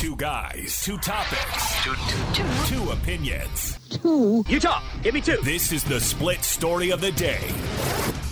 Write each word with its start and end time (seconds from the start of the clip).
Two 0.00 0.16
guys, 0.16 0.80
two 0.82 0.96
topics, 0.96 1.84
two, 1.84 1.94
two, 2.08 2.42
two. 2.42 2.74
two 2.74 2.90
opinions. 2.90 3.78
Two. 3.90 4.42
Utah, 4.48 4.80
give 5.02 5.12
me 5.12 5.20
two. 5.20 5.36
This 5.42 5.72
is 5.72 5.84
the 5.84 6.00
split 6.00 6.42
story 6.42 6.88
of 6.88 7.02
the 7.02 7.12
day 7.12 7.42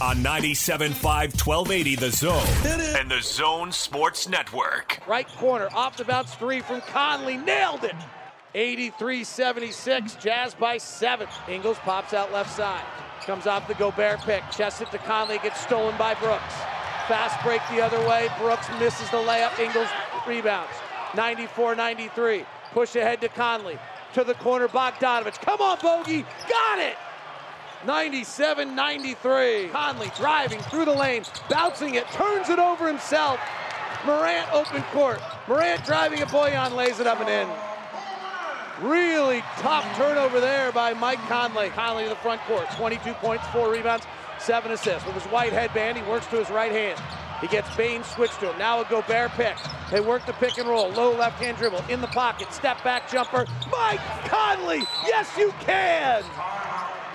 on 0.01 0.17
97.5 0.25 0.97
1280 1.05 1.97
The 1.97 2.11
Zone 2.11 2.97
and 2.99 3.11
The 3.11 3.21
Zone 3.21 3.71
Sports 3.71 4.31
Network. 4.31 4.99
Right 5.07 5.29
corner, 5.29 5.69
off 5.75 5.99
the 5.99 6.07
bounce 6.07 6.35
three 6.37 6.61
from 6.61 6.81
Conley, 6.81 7.37
nailed 7.37 7.85
it. 7.85 7.97
83-76, 8.55 10.19
Jazz 10.19 10.55
by 10.55 10.79
seven. 10.79 11.29
Ingles 11.51 11.77
pops 11.81 12.15
out 12.15 12.33
left 12.33 12.51
side. 12.51 12.83
Comes 13.27 13.47
off 13.47 13.69
the 13.69 13.75
Gobert 13.75 14.21
pick, 14.21 14.43
chests 14.51 14.81
it 14.81 14.91
to 14.91 14.97
Conley, 14.97 15.37
gets 15.43 15.61
stolen 15.61 15.99
by 15.99 16.15
Brooks. 16.15 16.55
Fast 17.09 17.39
break 17.45 17.61
the 17.71 17.85
other 17.85 18.01
way, 18.09 18.31
Brooks 18.39 18.67
misses 18.81 19.11
the 19.11 19.19
layup, 19.19 19.59
Ingles 19.59 19.89
rebounds. 20.27 20.73
94-93, 21.13 22.45
push 22.73 22.97
ahead 22.97 23.21
to 23.21 23.29
Conley. 23.29 23.79
To 24.15 24.25
the 24.25 24.35
corner, 24.35 24.69
Bogdanovich. 24.69 25.41
Come 25.43 25.61
on, 25.61 25.79
Bogey, 25.81 26.25
got 26.49 26.79
it! 26.79 26.97
97-93. 27.85 29.71
Conley 29.71 30.11
driving 30.17 30.61
through 30.61 30.87
the 30.87 30.95
lane, 30.95 31.25
bouncing 31.49 31.95
it, 31.95 32.07
turns 32.09 32.49
it 32.49 32.59
over 32.59 32.87
himself. 32.89 33.39
Morant 34.07 34.53
open 34.53 34.83
court. 34.93 35.21
Morant 35.47 35.85
driving 35.85 36.21
it, 36.21 36.29
Boyan 36.29 36.75
lays 36.75 37.01
it 37.01 37.07
up 37.07 37.21
and 37.21 37.29
in. 37.29 37.49
Really 38.89 39.41
tough 39.57 39.85
turnover 39.97 40.41
there 40.41 40.71
by 40.73 40.95
Mike 40.95 41.19
Conley. 41.29 41.69
Conley 41.71 42.05
to 42.05 42.11
the 42.11 42.17
front 42.17 42.41
court, 42.43 42.71
22 42.71 43.13
points, 43.15 43.45
four 43.49 43.73
rebounds, 43.73 44.07
seven 44.39 44.71
assists. 44.71 45.05
With 45.05 45.17
his 45.17 45.25
white 45.25 45.53
headband, 45.53 45.99
he 45.99 46.05
works 46.05 46.27
to 46.29 46.37
his 46.37 46.49
right 46.49 46.71
hand. 46.71 47.01
He 47.41 47.47
gets 47.47 47.75
Bane 47.77 48.03
switched 48.03 48.41
to 48.41 48.51
him. 48.51 48.59
Now 48.59 48.81
a 48.81 48.85
Gobert 48.85 49.31
pick. 49.33 49.57
They 49.91 50.01
work 50.01 50.27
the 50.27 50.33
pick 50.35 50.59
and 50.59 50.69
roll. 50.69 50.91
Low 50.91 51.17
left 51.17 51.41
hand 51.41 51.57
dribble 51.57 51.85
in 51.89 52.01
the 52.01 52.09
pocket. 52.09 52.53
Step 52.53 52.83
back 52.83 53.11
jumper. 53.11 53.47
Mike 53.71 54.01
Conley. 54.25 54.83
Yes, 55.07 55.31
you 55.39 55.53
can. 55.61 56.25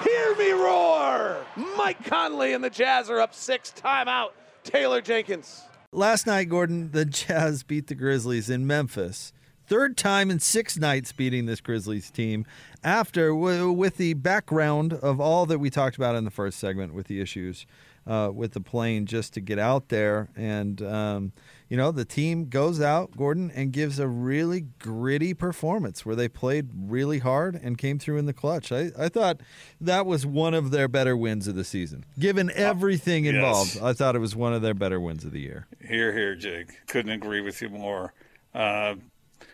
Hear 0.03 0.36
me 0.36 0.52
roar. 0.52 1.45
Mike 1.78 2.03
Conley 2.06 2.53
and 2.53 2.64
the 2.64 2.70
Jazz 2.70 3.09
are 3.09 3.20
up 3.20 3.33
six. 3.33 3.73
Timeout. 3.75 4.30
Taylor 4.64 5.02
Jenkins. 5.02 5.64
Last 5.92 6.26
night, 6.26 6.50
Gordon, 6.50 6.92
the 6.92 7.05
Jazz 7.05 7.64
beat 7.64 7.88
the 7.88 7.95
Grizzlies 7.95 8.50
in 8.50 8.66
Memphis. 8.66 9.33
Third 9.66 9.95
time 9.95 10.31
in 10.31 10.39
six 10.39 10.78
nights 10.78 11.11
beating 11.11 11.45
this 11.45 11.61
Grizzlies 11.61 12.09
team 12.09 12.45
after, 12.83 13.33
with 13.33 13.98
the 13.98 14.14
background 14.14 14.94
of 14.94 15.22
all 15.22 15.45
that 15.45 15.59
we 15.59 15.70
talked 15.70 15.95
about 15.95 16.16
in 16.16 16.26
the 16.26 16.31
first 16.31 16.59
segment 16.59 16.94
with 16.94 17.08
the 17.08 17.22
issues 17.22 17.66
uh, 18.06 18.32
with 18.34 18.54
the 18.54 18.62
plane 18.62 19.06
just 19.06 19.34
to 19.34 19.42
get 19.42 19.59
out 19.59 19.90
there. 19.90 20.30
And, 20.36 20.82
um, 20.82 21.34
you 21.70 21.78
know, 21.78 21.92
the 21.92 22.06
team 22.06 22.50
goes 22.50 22.82
out, 22.82 23.16
Gordon, 23.16 23.52
and 23.52 23.72
gives 23.72 24.00
a 24.00 24.08
really 24.08 24.66
gritty 24.80 25.34
performance 25.34 26.06
where 26.06 26.16
they 26.16 26.28
played 26.28 26.70
really 26.76 27.20
hard 27.20 27.56
and 27.56 27.78
came 27.78 28.00
through 28.00 28.18
in 28.18 28.26
the 28.26 28.34
clutch. 28.34 28.72
I, 28.72 28.92
I 28.98 29.10
thought 29.10 29.42
that 29.80 30.06
was 30.06 30.26
one 30.26 30.54
of 30.54 30.72
their 30.72 30.88
better 30.88 31.16
wins 31.18 31.48
of 31.48 31.56
the 31.56 31.64
season. 31.64 32.06
Given 32.20 32.52
everything 32.52 33.26
involved, 33.26 33.76
yes. 33.76 33.84
I 33.84 33.94
thought 33.94 34.16
it 34.16 34.20
was 34.20 34.36
one 34.36 34.54
of 34.54 34.62
their 34.62 34.73
better 34.73 35.00
wins 35.00 35.26
of 35.26 35.32
the 35.32 35.42
year. 35.42 35.67
Here, 35.82 36.14
here, 36.14 36.36
Jake. 36.36 36.86
Couldn't 36.88 37.12
agree 37.12 37.42
with 37.42 37.62
you 37.62 37.70
more. 37.70 38.14
Uh, 38.54 38.95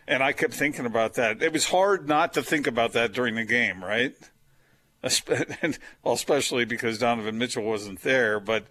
and 0.06 0.22
I 0.22 0.32
kept 0.32 0.54
thinking 0.54 0.86
about 0.86 1.14
that. 1.14 1.42
It 1.42 1.52
was 1.52 1.66
hard 1.66 2.08
not 2.08 2.32
to 2.34 2.42
think 2.42 2.66
about 2.66 2.92
that 2.92 3.12
during 3.12 3.36
the 3.36 3.44
game, 3.44 3.82
right? 3.82 4.14
Especially 6.04 6.64
because 6.64 6.98
Donovan 6.98 7.38
Mitchell 7.38 7.64
wasn't 7.64 8.02
there. 8.02 8.38
But 8.38 8.66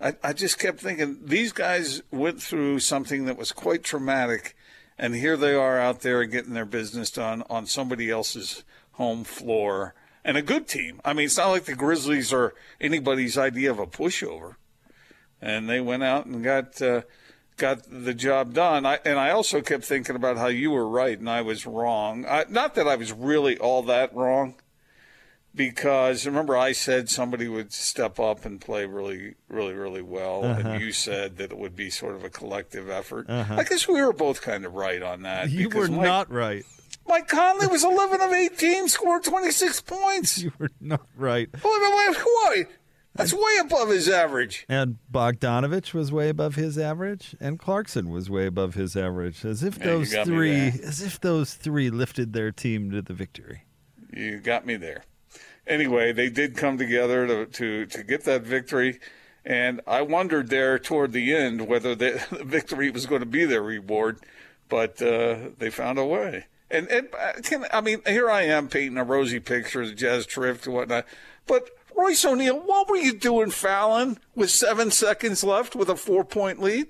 I, 0.00 0.14
I 0.22 0.32
just 0.32 0.58
kept 0.58 0.80
thinking 0.80 1.18
these 1.22 1.52
guys 1.52 2.02
went 2.10 2.42
through 2.42 2.80
something 2.80 3.26
that 3.26 3.36
was 3.36 3.52
quite 3.52 3.84
traumatic, 3.84 4.56
and 4.98 5.14
here 5.14 5.36
they 5.36 5.54
are 5.54 5.78
out 5.78 6.00
there 6.00 6.24
getting 6.24 6.54
their 6.54 6.64
business 6.64 7.10
done 7.10 7.42
on 7.50 7.66
somebody 7.66 8.10
else's 8.10 8.64
home 8.92 9.24
floor. 9.24 9.94
And 10.26 10.38
a 10.38 10.42
good 10.42 10.66
team. 10.66 11.02
I 11.04 11.12
mean, 11.12 11.26
it's 11.26 11.36
not 11.36 11.50
like 11.50 11.66
the 11.66 11.74
Grizzlies 11.74 12.32
are 12.32 12.54
anybody's 12.80 13.36
idea 13.36 13.70
of 13.70 13.78
a 13.78 13.86
pushover. 13.86 14.56
And 15.42 15.68
they 15.68 15.80
went 15.80 16.02
out 16.02 16.26
and 16.26 16.42
got. 16.42 16.80
Uh, 16.80 17.02
got 17.56 17.84
the 17.88 18.14
job 18.14 18.52
done. 18.52 18.84
I, 18.86 18.98
and 19.04 19.18
I 19.18 19.30
also 19.30 19.60
kept 19.60 19.84
thinking 19.84 20.16
about 20.16 20.36
how 20.36 20.48
you 20.48 20.70
were 20.70 20.88
right 20.88 21.18
and 21.18 21.30
I 21.30 21.42
was 21.42 21.66
wrong. 21.66 22.26
I, 22.26 22.44
not 22.48 22.74
that 22.74 22.88
I 22.88 22.96
was 22.96 23.12
really 23.12 23.58
all 23.58 23.82
that 23.82 24.14
wrong, 24.14 24.56
because 25.54 26.26
remember 26.26 26.56
I 26.56 26.72
said 26.72 27.08
somebody 27.08 27.48
would 27.48 27.72
step 27.72 28.18
up 28.18 28.44
and 28.44 28.60
play 28.60 28.86
really, 28.86 29.34
really, 29.48 29.74
really 29.74 30.02
well, 30.02 30.44
uh-huh. 30.44 30.68
and 30.68 30.80
you 30.80 30.92
said 30.92 31.36
that 31.36 31.52
it 31.52 31.58
would 31.58 31.76
be 31.76 31.90
sort 31.90 32.14
of 32.14 32.24
a 32.24 32.30
collective 32.30 32.90
effort. 32.90 33.28
Uh-huh. 33.28 33.56
I 33.56 33.64
guess 33.64 33.86
we 33.86 34.02
were 34.02 34.12
both 34.12 34.42
kind 34.42 34.64
of 34.64 34.74
right 34.74 35.02
on 35.02 35.22
that. 35.22 35.50
You 35.50 35.68
were 35.68 35.88
Mike, 35.88 36.00
not 36.00 36.30
right. 36.30 36.64
Mike 37.06 37.28
Conley 37.28 37.66
was 37.68 37.84
11 37.84 38.20
of 38.20 38.32
18, 38.32 38.88
scored 38.88 39.24
26 39.24 39.80
points. 39.82 40.38
You 40.38 40.52
were 40.58 40.70
not 40.80 41.06
right. 41.16 41.48
Why? 41.62 42.64
That's 43.14 43.32
way 43.32 43.58
above 43.60 43.90
his 43.90 44.08
average. 44.08 44.66
And 44.68 44.98
Bogdanovich 45.12 45.94
was 45.94 46.10
way 46.10 46.28
above 46.28 46.56
his 46.56 46.76
average, 46.76 47.36
and 47.40 47.60
Clarkson 47.60 48.10
was 48.10 48.28
way 48.28 48.46
above 48.46 48.74
his 48.74 48.96
average. 48.96 49.44
As 49.44 49.62
if 49.62 49.78
those 49.78 50.12
three, 50.12 50.56
as 50.56 51.00
if 51.00 51.20
those 51.20 51.54
three 51.54 51.90
lifted 51.90 52.32
their 52.32 52.50
team 52.50 52.90
to 52.90 53.02
the 53.02 53.14
victory. 53.14 53.66
You 54.12 54.40
got 54.40 54.66
me 54.66 54.74
there. 54.74 55.04
Anyway, 55.66 56.12
they 56.12 56.28
did 56.28 56.56
come 56.56 56.78
together 56.78 57.26
to 57.26 57.46
to, 57.46 57.86
to 57.86 58.02
get 58.02 58.24
that 58.24 58.42
victory, 58.42 59.00
and 59.44 59.80
I 59.86 60.02
wondered 60.02 60.48
there 60.48 60.78
toward 60.78 61.12
the 61.12 61.34
end 61.34 61.66
whether 61.66 61.94
the, 61.94 62.24
the 62.30 62.44
victory 62.44 62.90
was 62.90 63.06
going 63.06 63.20
to 63.20 63.26
be 63.26 63.44
their 63.44 63.62
reward, 63.62 64.20
but 64.68 65.00
uh, 65.00 65.50
they 65.58 65.70
found 65.70 65.98
a 65.98 66.04
way. 66.04 66.46
And, 66.70 66.88
and 66.88 67.08
uh, 67.14 67.32
can, 67.42 67.66
I 67.72 67.80
mean, 67.80 68.00
here 68.06 68.30
I 68.30 68.42
am 68.42 68.68
painting 68.68 68.98
a 68.98 69.04
rosy 69.04 69.38
picture 69.38 69.82
of 69.82 69.88
the 69.88 69.94
Jazz 69.94 70.26
trip 70.26 70.64
and 70.64 70.74
whatnot, 70.74 71.06
but 71.46 71.70
Royce 71.94 72.24
O'Neale, 72.24 72.58
what 72.58 72.88
were 72.88 72.96
you 72.96 73.14
doing 73.14 73.50
Fallon, 73.50 74.18
with 74.34 74.50
seven 74.50 74.90
seconds 74.90 75.44
left 75.44 75.76
with 75.76 75.88
a 75.88 75.96
four 75.96 76.24
point 76.24 76.60
lead? 76.60 76.88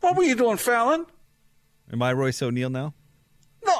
What 0.00 0.16
were 0.16 0.22
you 0.22 0.36
doing 0.36 0.58
Fallon? 0.58 1.06
Am 1.92 2.02
I 2.02 2.12
Royce 2.12 2.40
O'Neale 2.40 2.70
now? 2.70 2.94
No. 3.64 3.74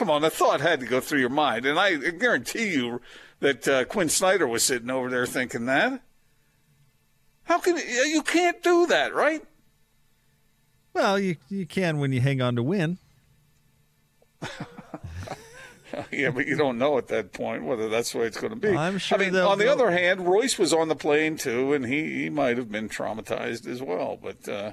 Come 0.00 0.08
on, 0.08 0.22
the 0.22 0.30
thought 0.30 0.62
had 0.62 0.80
to 0.80 0.86
go 0.86 0.98
through 0.98 1.20
your 1.20 1.28
mind. 1.28 1.66
And 1.66 1.78
I 1.78 1.94
guarantee 1.96 2.72
you 2.72 3.02
that 3.40 3.68
uh, 3.68 3.84
Quin 3.84 4.08
Snyder 4.08 4.48
was 4.48 4.62
sitting 4.62 4.88
over 4.88 5.10
there 5.10 5.26
thinking 5.26 5.66
that. 5.66 6.00
How 7.42 7.58
can 7.58 7.76
you 7.76 8.22
can't 8.22 8.62
do 8.62 8.86
that, 8.86 9.14
right? 9.14 9.44
Well, 10.94 11.18
you 11.18 11.36
you 11.50 11.66
can 11.66 11.98
when 11.98 12.12
you 12.12 12.22
hang 12.22 12.40
on 12.40 12.56
to 12.56 12.62
win. 12.62 12.96
yeah, 16.10 16.30
but 16.30 16.46
you 16.46 16.56
don't 16.56 16.78
know 16.78 16.96
at 16.96 17.08
that 17.08 17.34
point 17.34 17.66
whether 17.66 17.90
that's 17.90 18.12
the 18.12 18.20
way 18.20 18.24
it's 18.24 18.40
going 18.40 18.54
to 18.54 18.58
be. 18.58 18.74
I'm 18.74 18.96
sure. 18.96 19.18
I 19.18 19.20
mean, 19.20 19.36
on 19.36 19.58
the 19.58 19.70
other 19.70 19.90
hand, 19.90 20.26
Royce 20.26 20.58
was 20.58 20.72
on 20.72 20.88
the 20.88 20.96
plane 20.96 21.36
too, 21.36 21.74
and 21.74 21.84
he, 21.84 22.22
he 22.22 22.30
might 22.30 22.56
have 22.56 22.72
been 22.72 22.88
traumatized 22.88 23.66
as 23.66 23.82
well. 23.82 24.18
But 24.20 24.48
uh, 24.48 24.72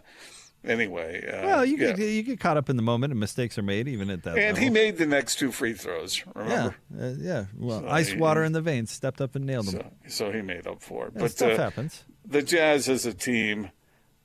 anyway, 0.67 1.25
uh, 1.27 1.45
well, 1.45 1.65
you 1.65 1.77
yeah. 1.77 1.93
get 1.93 2.09
you 2.09 2.23
get 2.23 2.39
caught 2.39 2.57
up 2.57 2.69
in 2.69 2.75
the 2.75 2.81
moment, 2.81 3.11
and 3.11 3.19
mistakes 3.19 3.57
are 3.57 3.63
made 3.63 3.87
even 3.87 4.09
at 4.09 4.23
that. 4.23 4.37
And 4.37 4.55
level. 4.55 4.61
he 4.61 4.69
made 4.69 4.97
the 4.97 5.05
next 5.05 5.37
two 5.39 5.51
free 5.51 5.73
throws. 5.73 6.23
Remember? 6.35 6.75
Yeah, 6.95 7.05
uh, 7.05 7.13
yeah. 7.17 7.45
Well, 7.57 7.81
so 7.81 7.87
ice 7.87 8.09
he, 8.09 8.17
water 8.17 8.43
in 8.43 8.51
the 8.51 8.61
veins, 8.61 8.91
stepped 8.91 9.21
up 9.21 9.35
and 9.35 9.45
nailed 9.45 9.67
them. 9.67 9.91
So, 10.07 10.27
so 10.27 10.31
he 10.31 10.41
made 10.41 10.67
up 10.67 10.81
for 10.81 11.07
it. 11.07 11.13
Yeah, 11.15 11.21
but 11.21 11.31
stuff 11.31 11.59
uh, 11.59 11.63
happens. 11.63 12.03
The 12.25 12.41
Jazz 12.41 12.89
as 12.89 13.05
a 13.05 13.13
team, 13.13 13.71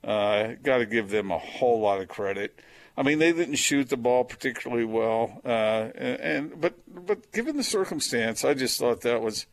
uh, 0.03 0.53
got 0.61 0.79
to 0.79 0.85
give 0.85 1.09
them 1.09 1.31
a 1.31 1.37
whole 1.37 1.79
lot 1.79 2.01
of 2.01 2.07
credit. 2.07 2.59
I 2.95 3.03
mean, 3.03 3.19
they 3.19 3.31
didn't 3.31 3.55
shoot 3.55 3.89
the 3.89 3.97
ball 3.97 4.23
particularly 4.23 4.85
well, 4.85 5.41
uh, 5.43 5.89
and, 5.95 6.19
and, 6.19 6.61
but 6.61 6.75
but 6.87 7.31
given 7.31 7.57
the 7.57 7.63
circumstance, 7.63 8.45
I 8.45 8.53
just 8.53 8.79
thought 8.79 9.01
that 9.01 9.21
was. 9.21 9.47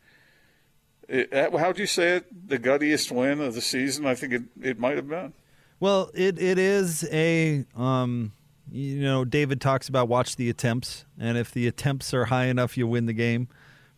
How'd 1.09 1.77
you 1.77 1.87
say 1.87 2.17
it? 2.17 2.47
The 2.47 2.57
guttiest 2.57 3.11
win 3.11 3.41
of 3.41 3.53
the 3.53 3.61
season. 3.61 4.05
I 4.05 4.15
think 4.15 4.31
it, 4.31 4.43
it 4.61 4.79
might 4.79 4.95
have 4.95 5.09
been. 5.09 5.33
Well, 5.81 6.11
it 6.13 6.39
it 6.39 6.59
is 6.59 7.03
a 7.11 7.65
um, 7.75 8.33
you 8.71 9.01
know 9.01 9.25
David 9.25 9.59
talks 9.59 9.89
about 9.89 10.07
watch 10.07 10.35
the 10.35 10.47
attempts, 10.47 11.05
and 11.19 11.39
if 11.39 11.51
the 11.51 11.67
attempts 11.67 12.13
are 12.13 12.25
high 12.25 12.45
enough, 12.45 12.77
you 12.77 12.85
win 12.85 13.07
the 13.07 13.13
game, 13.13 13.47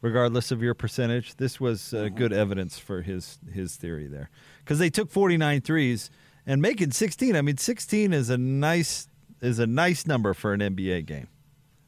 regardless 0.02 0.50
of 0.50 0.64
your 0.64 0.76
percentage. 0.76 1.36
This 1.36 1.60
was 1.60 1.94
uh, 1.94 1.98
mm-hmm. 1.98 2.16
good 2.16 2.32
evidence 2.32 2.80
for 2.80 3.02
his 3.02 3.38
his 3.52 3.76
theory 3.76 4.08
there, 4.08 4.30
because 4.60 4.80
they 4.80 4.90
took 4.90 5.12
49 5.12 5.60
threes 5.60 6.10
and 6.48 6.62
making 6.62 6.92
16. 6.92 7.36
I 7.36 7.42
mean, 7.42 7.58
16 7.58 8.14
is 8.14 8.30
a 8.30 8.38
nice 8.38 9.10
is 9.42 9.60
a 9.60 9.68
nice 9.68 10.08
number 10.08 10.34
for 10.34 10.54
an 10.54 10.62
NBA 10.62 11.06
game, 11.06 11.28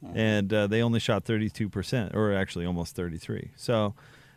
mm-hmm. 0.04 0.14
and 0.14 0.52
uh, 0.52 0.66
they 0.66 0.82
only 0.82 1.00
shot 1.00 1.24
32 1.24 1.70
percent, 1.70 2.14
or 2.14 2.34
actually 2.34 2.66
almost 2.66 2.96
33. 2.96 3.52
So, 3.56 3.94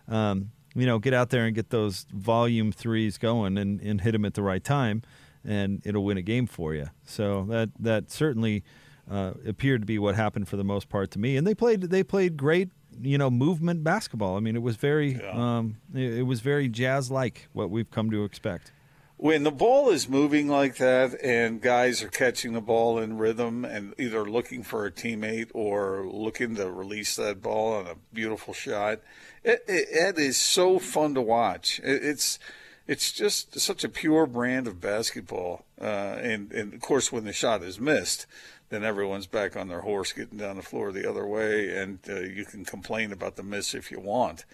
um, 0.08 0.52
you 0.74 0.86
know, 0.86 1.00
get 1.00 1.14
out 1.14 1.32
there 1.32 1.44
and 1.44 1.54
get 1.54 1.70
those 1.70 2.06
volume 2.14 2.72
threes 2.72 3.18
going, 3.18 3.58
and, 3.58 3.82
and 3.82 4.00
hit 4.00 4.14
them 4.14 4.24
at 4.24 4.36
the 4.36 4.42
right 4.42 4.64
time, 4.64 5.02
and 5.46 5.82
it'll 5.86 6.04
win 6.04 6.18
a 6.18 6.22
game 6.22 6.48
for 6.48 6.74
you. 6.74 6.88
So 7.06 7.46
that 7.50 7.70
that 7.80 8.12
certainly 8.12 8.64
uh, 9.10 9.34
appeared 9.48 9.82
to 9.82 9.86
be 9.86 9.98
what 10.00 10.16
happened 10.16 10.48
for 10.48 10.58
the 10.58 10.64
most 10.64 10.90
part 10.90 11.12
to 11.12 11.20
me. 11.20 11.38
And 11.38 11.46
they 11.48 11.56
played 11.56 11.82
they 11.82 12.04
played 12.04 12.38
great, 12.38 12.70
you 13.02 13.18
know, 13.18 13.30
movement 13.30 13.84
basketball. 13.84 14.38
I 14.38 14.40
mean, 14.40 14.56
it 14.56 14.62
was 14.62 14.76
very 14.76 15.14
yeah. 15.14 15.58
um, 15.58 15.78
it, 15.94 16.20
it 16.20 16.24
was 16.24 16.42
very 16.42 16.68
jazz 16.68 17.10
like 17.10 17.48
what 17.54 17.70
we've 17.70 17.90
come 17.90 18.12
to 18.12 18.24
expect. 18.24 18.72
when 19.18 19.44
the 19.44 19.52
ball 19.52 19.90
is 19.90 20.08
moving 20.08 20.48
like 20.48 20.78
that 20.78 21.14
and 21.22 21.62
guys 21.62 22.02
are 22.02 22.08
catching 22.08 22.54
the 22.54 22.62
ball 22.62 22.98
in 23.00 23.18
rhythm 23.18 23.66
and 23.66 23.94
either 24.00 24.24
looking 24.24 24.64
for 24.64 24.86
a 24.86 24.92
teammate 24.92 25.52
or 25.54 26.08
looking 26.08 26.56
to 26.56 26.72
release 26.72 27.18
that 27.18 27.42
ball 27.42 27.74
on 27.74 27.86
a 27.88 27.96
beautiful 28.14 28.54
shot, 28.54 29.00
it, 29.44 29.62
it, 29.68 29.88
it 29.92 30.18
is 30.18 30.38
so 30.38 30.80
fun 30.80 31.14
to 31.16 31.22
watch. 31.22 31.82
It, 31.84 32.02
it's 32.02 32.40
it's 32.90 33.12
just 33.12 33.60
such 33.60 33.84
a 33.84 33.90
pure 33.90 34.26
brand 34.26 34.68
of 34.68 34.82
basketball. 34.82 35.66
Uh, 35.80 35.86
and, 36.22 36.52
and 36.52 36.74
of 36.74 36.82
course, 36.82 37.12
when 37.12 37.26
the 37.26 37.34
shot 37.34 37.64
is 37.64 37.80
missed, 37.80 38.26
then 38.70 38.84
everyone's 38.84 39.28
back 39.28 39.56
on 39.56 39.68
their 39.68 39.82
horse 39.82 40.14
getting 40.14 40.38
down 40.38 40.56
the 40.56 40.62
floor 40.62 40.92
the 40.92 41.10
other 41.10 41.26
way, 41.26 41.76
and 41.76 42.00
uh, 42.10 42.20
you 42.20 42.46
can 42.46 42.66
complain 42.66 43.12
about 43.12 43.36
the 43.36 43.44
miss 43.44 43.74
if 43.74 43.92
you 43.92 44.00
want 44.00 44.46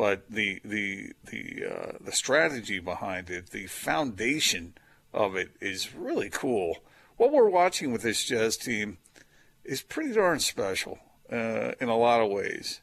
but 0.00 0.30
the 0.30 0.62
the 0.64 1.12
the 1.26 1.64
uh, 1.70 1.92
the 2.00 2.12
strategy 2.12 2.78
behind 2.78 3.28
it, 3.28 3.50
the 3.50 3.66
foundation 3.66 4.72
of 5.12 5.36
it, 5.36 5.50
is 5.60 5.94
really 5.94 6.30
cool. 6.30 6.78
What 7.18 7.32
we're 7.32 7.50
watching 7.50 7.92
with 7.92 8.00
this 8.00 8.24
Jazz 8.24 8.56
team 8.56 8.96
is 9.62 9.82
pretty 9.82 10.14
darn 10.14 10.40
special 10.40 10.98
uh, 11.30 11.72
in 11.78 11.90
a 11.90 11.98
lot 11.98 12.22
of 12.22 12.30
ways, 12.30 12.80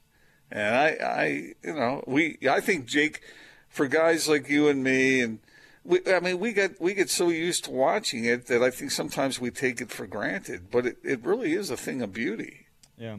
and 0.51 0.75
I, 0.75 0.88
I, 1.04 1.25
you 1.63 1.74
know, 1.74 2.04
we, 2.06 2.38
I 2.48 2.59
think 2.59 2.86
Jake, 2.86 3.21
for 3.69 3.88
guys 3.88 4.28
like 4.28 4.50
you 4.50 4.68
and 4.68 4.84
me, 4.84 5.22
and 5.22 5.40
we, 5.84 6.02
I 6.08 6.19
mean, 6.19 6.40
we 6.40 6.54
get 6.54 6.80
we 6.81 6.94
get 6.94 7.10
so 7.10 7.30
used 7.30 7.66
to 7.66 7.72
watching 7.72 8.25
it 8.25 8.48
that 8.48 8.62
I 8.62 8.69
think 8.69 8.92
sometimes 8.92 9.40
we 9.40 9.52
take 9.52 9.81
it 9.81 9.92
for 9.92 10.06
granted, 10.06 10.69
but 10.72 10.86
it, 10.86 10.98
it 11.04 11.24
really 11.24 11.54
is 11.54 11.69
a 11.69 11.78
thing 11.78 12.02
of 12.02 12.14
beauty. 12.14 12.68
Yeah. 12.98 13.18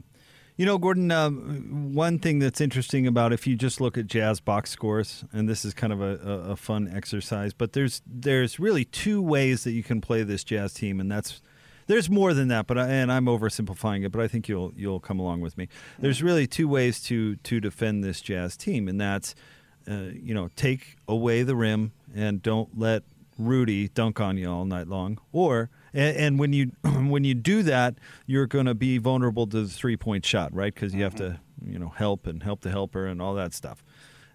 You 0.59 0.67
know, 0.67 0.77
Gordon, 0.77 1.13
um, 1.13 1.95
one 1.95 2.19
thing 2.19 2.41
that's 2.41 2.61
interesting 2.61 3.07
about 3.07 3.33
if 3.33 3.47
you 3.47 3.55
just 3.55 3.81
look 3.81 3.97
at 3.97 4.09
Jazz 4.09 4.41
box 4.41 4.71
scores, 4.71 5.25
and 5.33 5.49
this 5.49 5.65
is 5.65 5.73
kind 5.73 5.93
of 5.93 6.03
a, 6.03 6.17
a, 6.17 6.39
a, 6.51 6.57
fun 6.57 6.91
exercise, 6.93 7.53
but 7.55 7.75
there's 7.75 8.03
there's 8.05 8.59
really 8.59 8.85
two 8.85 9.23
ways 9.23 9.63
that 9.63 9.71
you 9.71 9.85
can 9.85 10.01
play 10.01 10.25
this 10.25 10.43
Jazz 10.43 10.75
team, 10.75 10.99
and 10.99 11.09
that's 11.09 11.41
there's 11.87 12.11
more 12.11 12.35
than 12.35 12.49
that, 12.49 12.67
but 12.67 12.77
I, 12.77 12.89
and 12.89 13.11
I'm 13.11 13.27
oversimplifying 13.27 14.05
it, 14.05 14.11
but 14.11 14.21
I 14.21 14.27
think 14.27 14.49
you'll 14.49 14.73
you'll 14.75 14.99
come 14.99 15.21
along 15.21 15.43
with 15.43 15.57
me. 15.57 15.69
There's 15.99 16.25
really 16.25 16.49
two 16.49 16.67
ways 16.67 17.01
to 17.05 17.37
to 17.37 17.61
defend 17.61 18.03
this 18.03 18.21
Jazz 18.21 18.57
team, 18.57 18.89
and 18.89 19.01
that's 19.01 19.37
uh, 19.89 20.11
you 20.13 20.35
know 20.35 20.51
take 20.57 20.97
away 21.07 21.43
the 21.43 21.57
rim 21.57 21.93
and 22.15 22.43
don't 22.43 22.79
let 22.79 23.03
Rudy 23.39 23.89
dunk 23.89 24.21
on 24.21 24.37
you 24.37 24.51
all 24.51 24.65
night 24.65 24.89
long, 24.89 25.19
or 25.33 25.71
and, 25.95 26.17
and 26.17 26.39
when 26.39 26.53
you 26.53 26.73
when 26.83 27.25
you 27.25 27.35
do 27.35 27.63
that, 27.63 27.95
you're 28.27 28.47
going 28.47 28.67
to 28.67 28.75
be 28.75 28.99
vulnerable 28.99 29.47
to 29.47 29.63
the 29.63 29.69
three 29.69 29.97
point 29.97 30.27
shot, 30.27 30.53
right? 30.53 30.75
Because 30.75 30.95
you 30.95 31.05
have 31.05 31.15
to 31.17 31.23
mm-hmm. 31.23 31.73
you 31.73 31.79
know 31.79 31.91
help 31.91 32.27
and 32.27 32.43
help 32.43 32.63
the 32.63 32.71
helper 32.71 33.07
and 33.07 33.23
all 33.23 33.35
that 33.35 33.55
stuff, 33.55 33.85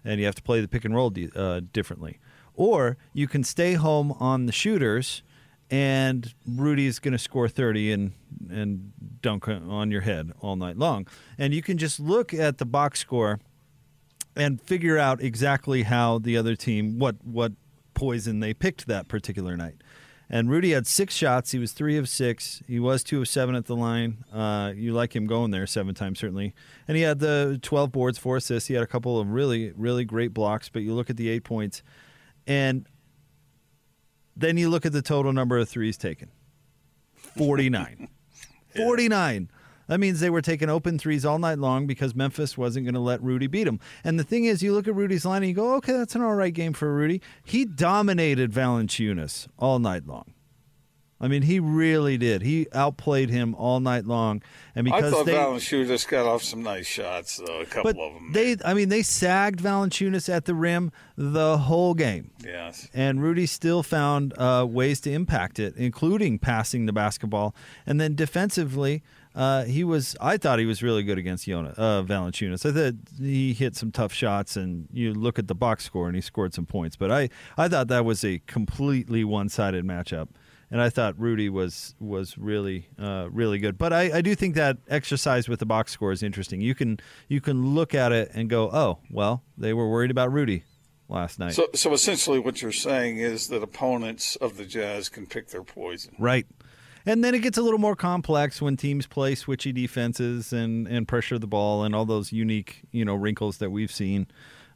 and 0.04 0.18
you 0.18 0.26
have 0.26 0.34
to 0.36 0.42
play 0.42 0.60
the 0.60 0.68
pick 0.68 0.84
and 0.84 0.94
roll 0.94 1.12
uh, 1.36 1.60
differently. 1.72 2.18
Or 2.54 2.96
you 3.12 3.28
can 3.28 3.44
stay 3.44 3.74
home 3.74 4.12
on 4.12 4.46
the 4.46 4.52
shooters, 4.52 5.22
and 5.70 6.32
Rudy's 6.46 6.98
going 6.98 7.12
to 7.12 7.18
score 7.18 7.48
thirty 7.48 7.92
and 7.92 8.12
and 8.50 8.92
dunk 9.20 9.46
on 9.48 9.90
your 9.90 10.00
head 10.00 10.32
all 10.40 10.56
night 10.56 10.78
long, 10.78 11.06
and 11.36 11.52
you 11.52 11.60
can 11.60 11.76
just 11.76 12.00
look 12.00 12.32
at 12.32 12.56
the 12.56 12.66
box 12.66 13.00
score 13.00 13.38
and 14.36 14.60
figure 14.60 14.98
out 14.98 15.22
exactly 15.22 15.82
how 15.82 16.18
the 16.18 16.36
other 16.36 16.56
team 16.56 16.98
what 16.98 17.16
what 17.24 17.52
poison 17.94 18.40
they 18.40 18.52
picked 18.52 18.86
that 18.86 19.08
particular 19.08 19.56
night. 19.56 19.76
And 20.30 20.50
Rudy 20.50 20.72
had 20.72 20.86
six 20.86 21.14
shots. 21.14 21.52
He 21.52 21.58
was 21.58 21.72
three 21.72 21.96
of 21.96 22.08
six. 22.08 22.62
He 22.66 22.80
was 22.80 23.04
two 23.04 23.20
of 23.20 23.28
seven 23.28 23.54
at 23.54 23.66
the 23.66 23.76
line. 23.76 24.24
Uh, 24.32 24.72
you 24.74 24.92
like 24.92 25.14
him 25.14 25.26
going 25.26 25.50
there 25.50 25.66
seven 25.66 25.94
times, 25.94 26.18
certainly. 26.18 26.54
And 26.88 26.96
he 26.96 27.02
had 27.02 27.18
the 27.18 27.58
12 27.62 27.92
boards, 27.92 28.18
four 28.18 28.38
assists. 28.38 28.66
He 28.66 28.74
had 28.74 28.82
a 28.82 28.86
couple 28.86 29.20
of 29.20 29.28
really, 29.28 29.72
really 29.76 30.04
great 30.04 30.32
blocks. 30.32 30.68
But 30.68 30.82
you 30.82 30.94
look 30.94 31.10
at 31.10 31.18
the 31.18 31.28
eight 31.28 31.44
points, 31.44 31.82
and 32.46 32.86
then 34.34 34.56
you 34.56 34.70
look 34.70 34.86
at 34.86 34.92
the 34.92 35.02
total 35.02 35.32
number 35.32 35.58
of 35.58 35.68
threes 35.68 35.98
taken 35.98 36.30
49. 37.36 38.08
49. 38.76 39.50
That 39.86 40.00
means 40.00 40.20
they 40.20 40.30
were 40.30 40.42
taking 40.42 40.70
open 40.70 40.98
threes 40.98 41.24
all 41.24 41.38
night 41.38 41.58
long 41.58 41.86
because 41.86 42.14
Memphis 42.14 42.56
wasn't 42.56 42.86
going 42.86 42.94
to 42.94 43.00
let 43.00 43.22
Rudy 43.22 43.46
beat 43.46 43.64
them. 43.64 43.80
And 44.02 44.18
the 44.18 44.24
thing 44.24 44.44
is, 44.44 44.62
you 44.62 44.72
look 44.72 44.88
at 44.88 44.94
Rudy's 44.94 45.24
line 45.24 45.42
and 45.42 45.48
you 45.48 45.54
go, 45.54 45.74
okay, 45.74 45.92
that's 45.92 46.14
an 46.14 46.22
all 46.22 46.34
right 46.34 46.54
game 46.54 46.72
for 46.72 46.94
Rudy. 46.94 47.20
He 47.44 47.64
dominated 47.64 48.52
Valanciunas 48.52 49.48
all 49.58 49.78
night 49.78 50.06
long. 50.06 50.34
I 51.20 51.28
mean, 51.28 51.42
he 51.42 51.58
really 51.58 52.18
did. 52.18 52.42
He 52.42 52.66
outplayed 52.74 53.30
him 53.30 53.54
all 53.54 53.80
night 53.80 54.04
long, 54.04 54.42
and 54.74 54.84
because 54.84 55.04
I 55.04 55.16
thought 55.16 55.26
they, 55.26 55.32
Valanciunas 55.32 56.06
got 56.06 56.26
off 56.26 56.42
some 56.42 56.62
nice 56.62 56.86
shots, 56.86 57.38
though. 57.38 57.60
A 57.60 57.64
couple 57.64 57.90
of 57.92 58.12
them. 58.12 58.32
They, 58.32 58.56
I 58.62 58.74
mean, 58.74 58.90
they 58.90 59.02
sagged 59.02 59.60
Valanciunas 59.60 60.28
at 60.28 60.44
the 60.44 60.54
rim 60.54 60.92
the 61.16 61.56
whole 61.56 61.94
game. 61.94 62.32
Yes. 62.44 62.88
And 62.92 63.22
Rudy 63.22 63.46
still 63.46 63.82
found 63.82 64.34
uh, 64.36 64.66
ways 64.68 65.00
to 65.02 65.12
impact 65.12 65.58
it, 65.58 65.74
including 65.76 66.40
passing 66.40 66.84
the 66.84 66.92
basketball, 66.92 67.54
and 67.86 67.98
then 67.98 68.14
defensively. 68.14 69.02
Uh, 69.34 69.64
he 69.64 69.82
was. 69.82 70.16
I 70.20 70.36
thought 70.36 70.60
he 70.60 70.66
was 70.66 70.82
really 70.82 71.02
good 71.02 71.18
against 71.18 71.46
Yona, 71.46 71.74
uh, 71.76 72.02
Valanciunas. 72.04 72.64
I 72.64 72.72
thought 72.72 72.94
he 73.18 73.52
hit 73.52 73.74
some 73.74 73.90
tough 73.90 74.12
shots, 74.12 74.56
and 74.56 74.86
you 74.92 75.12
look 75.12 75.38
at 75.40 75.48
the 75.48 75.56
box 75.56 75.84
score, 75.84 76.06
and 76.06 76.14
he 76.14 76.20
scored 76.20 76.54
some 76.54 76.66
points. 76.66 76.94
But 76.94 77.10
I, 77.10 77.30
I 77.58 77.68
thought 77.68 77.88
that 77.88 78.04
was 78.04 78.24
a 78.24 78.40
completely 78.46 79.24
one-sided 79.24 79.84
matchup, 79.84 80.28
and 80.70 80.80
I 80.80 80.88
thought 80.88 81.18
Rudy 81.18 81.48
was 81.48 81.96
was 81.98 82.38
really, 82.38 82.86
uh, 82.96 83.26
really 83.32 83.58
good. 83.58 83.76
But 83.76 83.92
I, 83.92 84.18
I 84.18 84.20
do 84.20 84.36
think 84.36 84.54
that 84.54 84.78
exercise 84.88 85.48
with 85.48 85.58
the 85.58 85.66
box 85.66 85.90
score 85.90 86.12
is 86.12 86.22
interesting. 86.22 86.60
You 86.60 86.76
can 86.76 87.00
you 87.26 87.40
can 87.40 87.74
look 87.74 87.92
at 87.92 88.12
it 88.12 88.30
and 88.34 88.48
go, 88.48 88.70
oh, 88.72 88.98
well, 89.10 89.42
they 89.58 89.72
were 89.72 89.90
worried 89.90 90.12
about 90.12 90.32
Rudy 90.32 90.62
last 91.08 91.38
night. 91.40 91.54
So, 91.54 91.66
so 91.74 91.92
essentially, 91.92 92.38
what 92.38 92.62
you're 92.62 92.72
saying 92.72 93.18
is 93.18 93.48
that 93.48 93.62
opponents 93.62 94.36
of 94.36 94.56
the 94.56 94.64
Jazz 94.64 95.08
can 95.08 95.26
pick 95.26 95.48
their 95.48 95.64
poison. 95.64 96.14
Right. 96.20 96.46
And 97.06 97.22
then 97.22 97.34
it 97.34 97.40
gets 97.40 97.58
a 97.58 97.62
little 97.62 97.78
more 97.78 97.96
complex 97.96 98.62
when 98.62 98.76
teams 98.76 99.06
play 99.06 99.34
switchy 99.34 99.74
defenses 99.74 100.52
and, 100.52 100.86
and 100.88 101.06
pressure 101.06 101.38
the 101.38 101.46
ball 101.46 101.84
and 101.84 101.94
all 101.94 102.06
those 102.06 102.32
unique, 102.32 102.82
you 102.92 103.04
know, 103.04 103.14
wrinkles 103.14 103.58
that 103.58 103.70
we've 103.70 103.92
seen. 103.92 104.26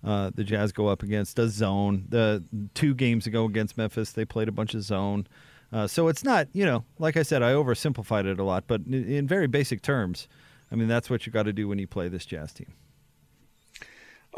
Uh, 0.04 0.30
the 0.34 0.44
Jazz 0.44 0.72
go 0.72 0.88
up 0.88 1.02
against 1.02 1.38
a 1.38 1.48
zone. 1.48 2.04
The 2.08 2.44
two 2.74 2.94
games 2.94 3.26
ago 3.26 3.46
against 3.46 3.76
Memphis, 3.76 4.12
they 4.12 4.24
played 4.24 4.48
a 4.48 4.52
bunch 4.52 4.74
of 4.74 4.82
zone. 4.82 5.26
Uh, 5.72 5.86
so 5.86 6.08
it's 6.08 6.24
not, 6.24 6.48
you 6.52 6.64
know, 6.64 6.84
like 6.98 7.16
I 7.16 7.22
said, 7.22 7.42
I 7.42 7.52
oversimplified 7.52 8.26
it 8.26 8.38
a 8.38 8.44
lot, 8.44 8.64
but 8.66 8.82
in, 8.86 9.10
in 9.10 9.26
very 9.26 9.46
basic 9.46 9.82
terms, 9.82 10.28
I 10.70 10.76
mean, 10.76 10.88
that's 10.88 11.10
what 11.10 11.26
you 11.26 11.32
got 11.32 11.44
to 11.44 11.52
do 11.52 11.66
when 11.66 11.78
you 11.78 11.86
play 11.86 12.08
this 12.08 12.26
Jazz 12.26 12.52
team. 12.52 12.72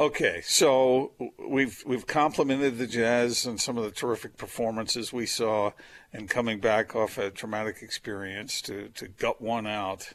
Okay, 0.01 0.41
so 0.47 1.13
we've 1.39 1.85
we've 1.85 2.07
complimented 2.07 2.79
the 2.79 2.87
Jazz 2.87 3.47
on 3.47 3.59
some 3.59 3.77
of 3.77 3.85
the 3.85 3.91
terrific 3.91 4.39
performances 4.39 5.13
we 5.13 5.27
saw, 5.27 5.73
and 6.11 6.27
coming 6.27 6.59
back 6.59 6.97
off 6.97 7.19
a 7.19 7.31
traumatic 7.31 7.83
experience 7.83 8.63
to 8.63 8.89
to 8.95 9.09
gut 9.09 9.43
one 9.43 9.67
out. 9.67 10.15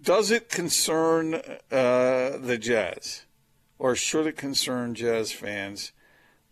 Does 0.00 0.30
it 0.30 0.48
concern 0.48 1.34
uh, 1.34 1.40
the 2.38 2.56
Jazz, 2.56 3.26
or 3.80 3.96
should 3.96 4.28
it 4.28 4.36
concern 4.36 4.94
Jazz 4.94 5.32
fans 5.32 5.90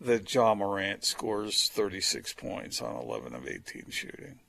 that 0.00 0.34
Ja 0.34 0.56
Morant 0.56 1.04
scores 1.04 1.68
36 1.68 2.32
points 2.32 2.82
on 2.82 2.96
11 2.96 3.36
of 3.36 3.46
18 3.46 3.84
shooting? 3.90 4.40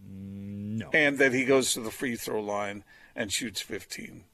No, 0.00 0.88
and 0.94 1.18
that 1.18 1.34
he 1.34 1.44
goes 1.44 1.74
to 1.74 1.80
the 1.80 1.90
free 1.90 2.16
throw 2.16 2.40
line 2.40 2.84
and 3.14 3.30
shoots 3.30 3.60
15 3.60 4.24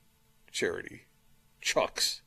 charity 0.53 1.07
chucks. 1.61 2.23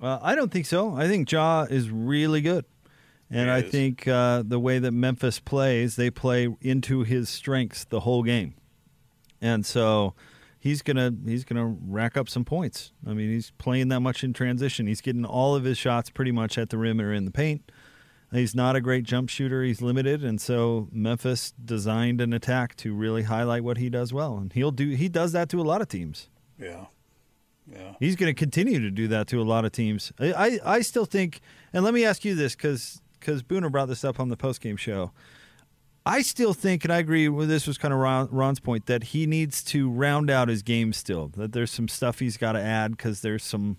Uh, 0.00 0.18
I 0.22 0.34
don't 0.34 0.50
think 0.50 0.66
so. 0.66 0.94
I 0.94 1.06
think 1.06 1.30
Ja 1.30 1.66
is 1.68 1.90
really 1.90 2.40
good. 2.40 2.64
And 3.32 3.48
I 3.48 3.62
think 3.62 4.08
uh, 4.08 4.42
the 4.44 4.58
way 4.58 4.80
that 4.80 4.90
Memphis 4.90 5.38
plays, 5.38 5.94
they 5.94 6.10
play 6.10 6.48
into 6.60 7.04
his 7.04 7.28
strengths 7.28 7.84
the 7.84 8.00
whole 8.00 8.24
game. 8.24 8.54
And 9.40 9.64
so 9.64 10.14
he's 10.58 10.82
gonna 10.82 11.14
he's 11.24 11.44
gonna 11.44 11.66
rack 11.66 12.16
up 12.16 12.28
some 12.28 12.44
points. 12.44 12.90
I 13.06 13.14
mean, 13.14 13.30
he's 13.30 13.52
playing 13.52 13.88
that 13.88 14.00
much 14.00 14.24
in 14.24 14.32
transition. 14.32 14.88
He's 14.88 15.00
getting 15.00 15.24
all 15.24 15.54
of 15.54 15.62
his 15.62 15.78
shots 15.78 16.10
pretty 16.10 16.32
much 16.32 16.58
at 16.58 16.70
the 16.70 16.78
rim 16.78 17.00
or 17.00 17.12
in 17.12 17.24
the 17.24 17.30
paint. 17.30 17.70
He's 18.32 18.54
not 18.54 18.76
a 18.76 18.80
great 18.80 19.04
jump 19.04 19.28
shooter. 19.28 19.64
He's 19.64 19.82
limited, 19.82 20.22
and 20.22 20.40
so 20.40 20.88
Memphis 20.92 21.52
designed 21.64 22.20
an 22.20 22.32
attack 22.32 22.76
to 22.76 22.94
really 22.94 23.24
highlight 23.24 23.64
what 23.64 23.76
he 23.76 23.90
does 23.90 24.12
well, 24.12 24.36
and 24.36 24.52
he'll 24.52 24.70
do. 24.70 24.90
He 24.90 25.08
does 25.08 25.32
that 25.32 25.48
to 25.48 25.60
a 25.60 25.62
lot 25.62 25.80
of 25.80 25.88
teams. 25.88 26.28
Yeah. 26.56 26.86
Yeah. 27.66 27.94
He's 28.00 28.16
going 28.16 28.32
to 28.32 28.38
continue 28.38 28.80
to 28.80 28.90
do 28.90 29.08
that 29.08 29.26
to 29.28 29.40
a 29.40 29.44
lot 29.44 29.64
of 29.64 29.72
teams. 29.72 30.12
I, 30.18 30.32
I, 30.32 30.58
I 30.64 30.80
still 30.80 31.04
think, 31.04 31.40
and 31.72 31.84
let 31.84 31.94
me 31.94 32.04
ask 32.04 32.24
you 32.24 32.34
this 32.34 32.54
because 32.54 33.00
because 33.18 33.42
Booner 33.42 33.70
brought 33.70 33.88
this 33.88 34.02
up 34.02 34.18
on 34.18 34.30
the 34.30 34.36
postgame 34.36 34.78
show. 34.78 35.12
I 36.06 36.22
still 36.22 36.54
think, 36.54 36.84
and 36.84 36.92
I 36.92 36.98
agree 36.98 37.28
with 37.28 37.48
this 37.48 37.66
was 37.66 37.76
kind 37.76 37.92
of 37.92 38.00
Ron, 38.00 38.28
Ron's 38.30 38.58
point, 38.58 38.86
that 38.86 39.04
he 39.04 39.26
needs 39.26 39.62
to 39.64 39.90
round 39.90 40.30
out 40.30 40.48
his 40.48 40.62
game 40.62 40.94
still. 40.94 41.28
That 41.28 41.52
there's 41.52 41.70
some 41.70 41.88
stuff 41.88 42.18
he's 42.18 42.38
got 42.38 42.52
to 42.52 42.60
add 42.60 42.92
because 42.92 43.20
there's 43.20 43.44
some, 43.44 43.76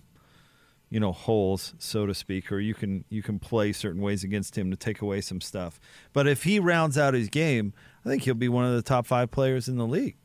you 0.88 1.00
know, 1.00 1.10
holes, 1.10 1.74
so 1.78 2.06
to 2.06 2.14
speak, 2.14 2.52
or 2.52 2.60
you 2.60 2.74
can 2.74 3.04
you 3.08 3.22
can 3.22 3.38
play 3.38 3.72
certain 3.72 4.00
ways 4.00 4.22
against 4.22 4.56
him 4.56 4.70
to 4.70 4.76
take 4.76 5.02
away 5.02 5.20
some 5.20 5.40
stuff. 5.40 5.80
But 6.12 6.28
if 6.28 6.44
he 6.44 6.60
rounds 6.60 6.96
out 6.96 7.14
his 7.14 7.28
game, 7.28 7.74
I 8.04 8.08
think 8.08 8.22
he'll 8.22 8.34
be 8.34 8.48
one 8.48 8.64
of 8.64 8.74
the 8.74 8.82
top 8.82 9.06
five 9.06 9.30
players 9.32 9.68
in 9.68 9.76
the 9.76 9.86
league. 9.86 10.16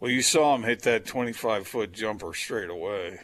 Well, 0.00 0.10
you 0.10 0.22
saw 0.22 0.54
him 0.54 0.62
hit 0.62 0.82
that 0.82 1.06
25 1.06 1.66
foot 1.66 1.92
jumper 1.92 2.32
straight 2.32 2.70
away. 2.70 3.20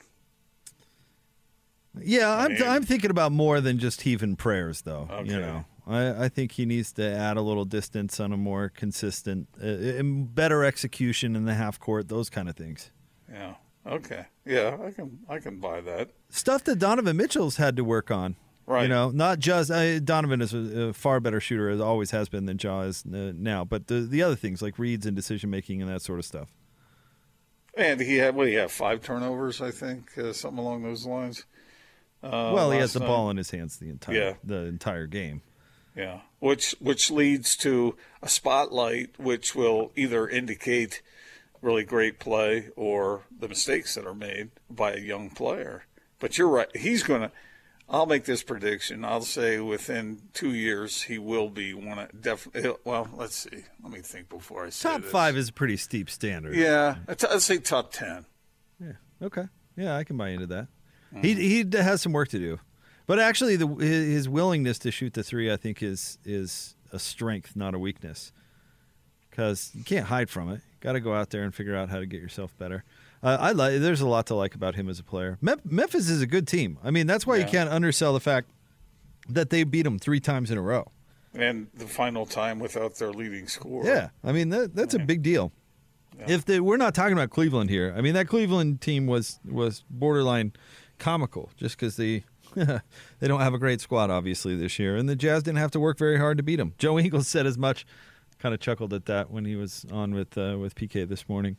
Yeah, 2.02 2.30
I 2.30 2.46
am 2.46 2.52
I'm, 2.52 2.62
I'm 2.62 2.82
thinking 2.82 3.10
about 3.10 3.30
more 3.30 3.60
than 3.60 3.78
just 3.78 4.02
heaving 4.02 4.34
prayers, 4.34 4.82
though. 4.82 5.08
Okay. 5.10 5.32
You 5.32 5.40
know, 5.40 5.64
I, 5.86 6.24
I 6.24 6.28
think 6.28 6.52
he 6.52 6.66
needs 6.66 6.92
to 6.94 7.04
add 7.04 7.36
a 7.36 7.40
little 7.42 7.64
distance 7.64 8.18
on 8.18 8.32
a 8.32 8.36
more 8.36 8.68
consistent, 8.68 9.48
uh, 9.62 10.02
better 10.02 10.64
execution 10.64 11.36
in 11.36 11.44
the 11.44 11.54
half 11.54 11.78
court, 11.78 12.08
those 12.08 12.30
kind 12.30 12.48
of 12.48 12.56
things. 12.56 12.90
Yeah. 13.30 13.54
Okay. 13.86 14.26
Yeah, 14.46 14.78
I 14.82 14.90
can 14.90 15.18
I 15.28 15.38
can 15.38 15.60
buy 15.60 15.80
that. 15.82 16.10
Stuff 16.30 16.64
that 16.64 16.78
Donovan 16.78 17.16
Mitchell's 17.16 17.56
had 17.56 17.76
to 17.76 17.84
work 17.84 18.10
on. 18.10 18.36
Right. 18.66 18.84
You 18.84 18.88
know, 18.88 19.10
not 19.10 19.40
just 19.40 19.70
uh, 19.70 20.00
Donovan 20.00 20.40
is 20.40 20.54
a, 20.54 20.88
a, 20.88 20.92
far 20.94 21.20
better 21.20 21.38
shooter 21.38 21.68
as 21.68 21.82
always 21.82 22.12
has 22.12 22.30
been 22.30 22.46
than 22.46 22.58
Ja 22.58 22.80
is 22.80 23.04
uh, 23.04 23.32
now, 23.36 23.62
but 23.62 23.88
the 23.88 24.00
the 24.00 24.22
other 24.22 24.36
things 24.36 24.62
like 24.62 24.78
reads 24.78 25.04
and 25.04 25.14
decision 25.14 25.50
making 25.50 25.82
and 25.82 25.90
that 25.90 26.00
sort 26.00 26.18
of 26.18 26.24
stuff. 26.24 26.48
And 27.76 28.00
he 28.00 28.16
had 28.16 28.34
what? 28.34 28.48
He 28.48 28.54
had 28.54 28.70
five 28.70 29.02
turnovers, 29.02 29.60
I 29.60 29.70
think, 29.70 30.16
uh, 30.16 30.32
something 30.32 30.58
along 30.58 30.82
those 30.82 31.06
lines. 31.06 31.44
Uh, 32.22 32.52
well, 32.54 32.70
he 32.70 32.78
has 32.78 32.92
the 32.92 33.00
ball 33.00 33.28
in 33.30 33.36
his 33.36 33.50
hands 33.50 33.76
the 33.76 33.90
entire 33.90 34.14
yeah. 34.14 34.32
the 34.42 34.64
entire 34.64 35.06
game. 35.06 35.42
Yeah, 35.96 36.20
which 36.38 36.74
which 36.80 37.10
leads 37.10 37.56
to 37.58 37.96
a 38.22 38.28
spotlight, 38.28 39.18
which 39.18 39.54
will 39.54 39.92
either 39.94 40.28
indicate 40.28 41.02
really 41.60 41.84
great 41.84 42.18
play 42.18 42.68
or 42.76 43.22
the 43.36 43.48
mistakes 43.48 43.94
that 43.94 44.06
are 44.06 44.14
made 44.14 44.50
by 44.70 44.92
a 44.94 45.00
young 45.00 45.30
player. 45.30 45.84
But 46.18 46.38
you're 46.38 46.48
right; 46.48 46.74
he's 46.76 47.02
going 47.02 47.22
to 47.22 47.32
I'll 47.88 48.06
make 48.06 48.24
this 48.24 48.42
prediction. 48.42 49.04
I'll 49.04 49.20
say 49.20 49.60
within 49.60 50.22
two 50.32 50.52
years 50.54 51.02
he 51.02 51.18
will 51.18 51.50
be 51.50 51.74
one 51.74 51.98
of 51.98 52.20
definitely. 52.20 52.72
Well, 52.84 53.08
let's 53.14 53.36
see. 53.36 53.64
Let 53.82 53.92
me 53.92 54.00
think 54.00 54.28
before 54.28 54.64
I 54.64 54.70
say 54.70 54.88
top 54.88 55.02
this. 55.02 55.10
five 55.10 55.36
is 55.36 55.50
a 55.50 55.52
pretty 55.52 55.76
steep 55.76 56.08
standard. 56.08 56.56
Yeah, 56.56 56.96
I'd 57.06 57.42
say 57.42 57.58
top 57.58 57.92
ten. 57.92 58.24
Yeah. 58.80 58.92
Okay. 59.22 59.44
Yeah, 59.76 59.96
I 59.96 60.04
can 60.04 60.16
buy 60.16 60.30
into 60.30 60.46
that. 60.46 60.68
Mm-hmm. 61.14 61.22
He 61.22 61.34
he 61.34 61.76
has 61.76 62.00
some 62.00 62.12
work 62.12 62.28
to 62.30 62.38
do, 62.38 62.58
but 63.06 63.18
actually, 63.18 63.56
the 63.56 63.66
his 63.66 64.28
willingness 64.28 64.78
to 64.80 64.90
shoot 64.90 65.14
the 65.14 65.22
three, 65.22 65.52
I 65.52 65.56
think, 65.56 65.82
is 65.82 66.18
is 66.24 66.76
a 66.92 66.98
strength, 66.98 67.54
not 67.54 67.74
a 67.74 67.78
weakness. 67.78 68.32
Because 69.30 69.72
you 69.74 69.82
can't 69.82 70.06
hide 70.06 70.30
from 70.30 70.48
it. 70.50 70.60
Got 70.78 70.92
to 70.92 71.00
go 71.00 71.12
out 71.12 71.30
there 71.30 71.42
and 71.42 71.52
figure 71.52 71.74
out 71.74 71.88
how 71.90 71.98
to 71.98 72.06
get 72.06 72.20
yourself 72.20 72.56
better. 72.56 72.84
Uh, 73.24 73.38
I 73.40 73.52
like. 73.52 73.80
There's 73.80 74.02
a 74.02 74.06
lot 74.06 74.26
to 74.26 74.34
like 74.34 74.54
about 74.54 74.74
him 74.74 74.88
as 74.90 74.98
a 74.98 75.02
player. 75.02 75.38
Memphis 75.40 76.10
is 76.10 76.20
a 76.20 76.26
good 76.26 76.46
team. 76.46 76.78
I 76.84 76.90
mean, 76.90 77.06
that's 77.06 77.26
why 77.26 77.36
yeah. 77.36 77.46
you 77.46 77.50
can't 77.50 77.70
undersell 77.70 78.12
the 78.12 78.20
fact 78.20 78.50
that 79.30 79.48
they 79.48 79.64
beat 79.64 79.82
them 79.82 79.98
three 79.98 80.20
times 80.20 80.50
in 80.50 80.58
a 80.58 80.62
row. 80.62 80.90
And 81.32 81.68
the 81.74 81.86
final 81.86 82.26
time 82.26 82.58
without 82.58 82.96
their 82.96 83.12
leading 83.12 83.48
scorer. 83.48 83.86
Yeah, 83.86 84.10
I 84.22 84.32
mean 84.32 84.50
that, 84.50 84.76
that's 84.76 84.94
a 84.94 84.98
big 84.98 85.22
deal. 85.22 85.52
Yeah. 86.16 86.26
If 86.28 86.44
they, 86.44 86.60
we're 86.60 86.76
not 86.76 86.94
talking 86.94 87.14
about 87.14 87.30
Cleveland 87.30 87.70
here, 87.70 87.92
I 87.96 88.02
mean 88.02 88.14
that 88.14 88.28
Cleveland 88.28 88.80
team 88.80 89.06
was 89.06 89.40
was 89.44 89.84
borderline 89.90 90.52
comical 90.98 91.50
just 91.56 91.76
because 91.76 91.96
they 91.96 92.24
they 92.54 93.26
don't 93.26 93.40
have 93.40 93.54
a 93.54 93.58
great 93.58 93.80
squad 93.80 94.10
obviously 94.10 94.54
this 94.54 94.78
year, 94.78 94.96
and 94.96 95.08
the 95.08 95.16
Jazz 95.16 95.42
didn't 95.42 95.58
have 95.58 95.72
to 95.72 95.80
work 95.80 95.98
very 95.98 96.18
hard 96.18 96.36
to 96.36 96.44
beat 96.44 96.56
them. 96.56 96.74
Joe 96.78 96.98
Ingles 97.00 97.26
said 97.26 97.46
as 97.46 97.58
much. 97.58 97.86
Kind 98.38 98.54
of 98.54 98.60
chuckled 98.60 98.92
at 98.92 99.06
that 99.06 99.30
when 99.30 99.46
he 99.46 99.56
was 99.56 99.86
on 99.90 100.14
with 100.14 100.36
uh, 100.36 100.58
with 100.60 100.74
PK 100.74 101.08
this 101.08 101.28
morning. 101.28 101.56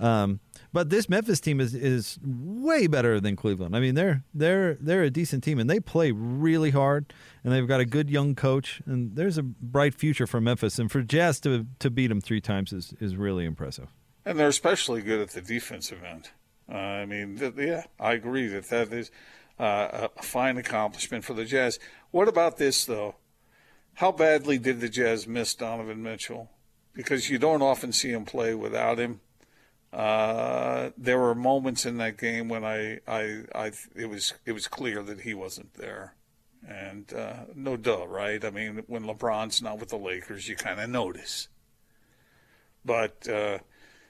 Um, 0.00 0.40
but 0.74 0.90
this 0.90 1.08
Memphis 1.08 1.40
team 1.40 1.60
is 1.60 1.72
is 1.72 2.18
way 2.24 2.88
better 2.88 3.20
than 3.20 3.36
Cleveland. 3.36 3.76
I 3.76 3.80
mean, 3.80 3.94
they're 3.94 4.24
they're 4.34 4.74
they're 4.74 5.04
a 5.04 5.10
decent 5.10 5.44
team 5.44 5.60
and 5.60 5.70
they 5.70 5.78
play 5.78 6.10
really 6.10 6.70
hard 6.70 7.14
and 7.44 7.52
they've 7.52 7.68
got 7.68 7.78
a 7.78 7.84
good 7.84 8.10
young 8.10 8.34
coach 8.34 8.82
and 8.84 9.14
there's 9.14 9.38
a 9.38 9.44
bright 9.44 9.94
future 9.94 10.26
for 10.26 10.40
Memphis 10.40 10.80
and 10.80 10.90
for 10.90 11.00
Jazz 11.02 11.38
to 11.40 11.66
to 11.78 11.90
beat 11.90 12.08
them 12.08 12.20
three 12.20 12.40
times 12.40 12.72
is 12.72 12.92
is 13.00 13.14
really 13.14 13.44
impressive. 13.44 13.94
And 14.24 14.36
they're 14.36 14.48
especially 14.48 15.00
good 15.00 15.20
at 15.20 15.30
the 15.30 15.40
defensive 15.40 16.02
end. 16.02 16.30
Uh, 16.68 16.76
I 16.76 17.06
mean, 17.06 17.38
th- 17.38 17.54
yeah, 17.56 17.84
I 18.00 18.14
agree 18.14 18.48
that 18.48 18.68
that 18.70 18.92
is 18.92 19.12
uh, 19.60 20.08
a 20.16 20.22
fine 20.22 20.56
accomplishment 20.56 21.24
for 21.24 21.34
the 21.34 21.44
Jazz. 21.44 21.78
What 22.10 22.26
about 22.26 22.56
this 22.56 22.84
though? 22.84 23.14
How 23.94 24.10
badly 24.10 24.58
did 24.58 24.80
the 24.80 24.88
Jazz 24.88 25.28
miss 25.28 25.54
Donovan 25.54 26.02
Mitchell? 26.02 26.50
Because 26.94 27.30
you 27.30 27.38
don't 27.38 27.62
often 27.62 27.92
see 27.92 28.10
him 28.10 28.24
play 28.24 28.54
without 28.54 28.98
him. 28.98 29.20
Uh, 29.94 30.90
there 30.98 31.20
were 31.20 31.36
moments 31.36 31.86
in 31.86 31.98
that 31.98 32.18
game 32.18 32.48
when 32.48 32.64
I, 32.64 32.98
I, 33.06 33.42
I, 33.54 33.70
it 33.94 34.06
was, 34.06 34.34
it 34.44 34.50
was 34.50 34.66
clear 34.66 35.04
that 35.04 35.20
he 35.20 35.34
wasn't 35.34 35.74
there, 35.74 36.16
and 36.66 37.12
uh, 37.14 37.44
no 37.54 37.76
duh, 37.76 38.04
right? 38.08 38.44
I 38.44 38.50
mean, 38.50 38.82
when 38.88 39.04
LeBron's 39.04 39.62
not 39.62 39.78
with 39.78 39.90
the 39.90 39.96
Lakers, 39.96 40.48
you 40.48 40.56
kind 40.56 40.80
of 40.80 40.90
notice. 40.90 41.46
But 42.84 43.28
uh, 43.28 43.58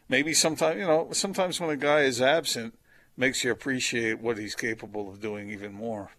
maybe 0.08 0.32
sometimes, 0.32 0.78
you 0.78 0.86
know, 0.86 1.08
sometimes 1.12 1.60
when 1.60 1.68
a 1.68 1.76
guy 1.76 2.00
is 2.00 2.22
absent, 2.22 2.78
makes 3.14 3.44
you 3.44 3.50
appreciate 3.50 4.20
what 4.20 4.38
he's 4.38 4.54
capable 4.54 5.10
of 5.10 5.20
doing 5.20 5.50
even 5.50 5.74
more. 5.74 6.12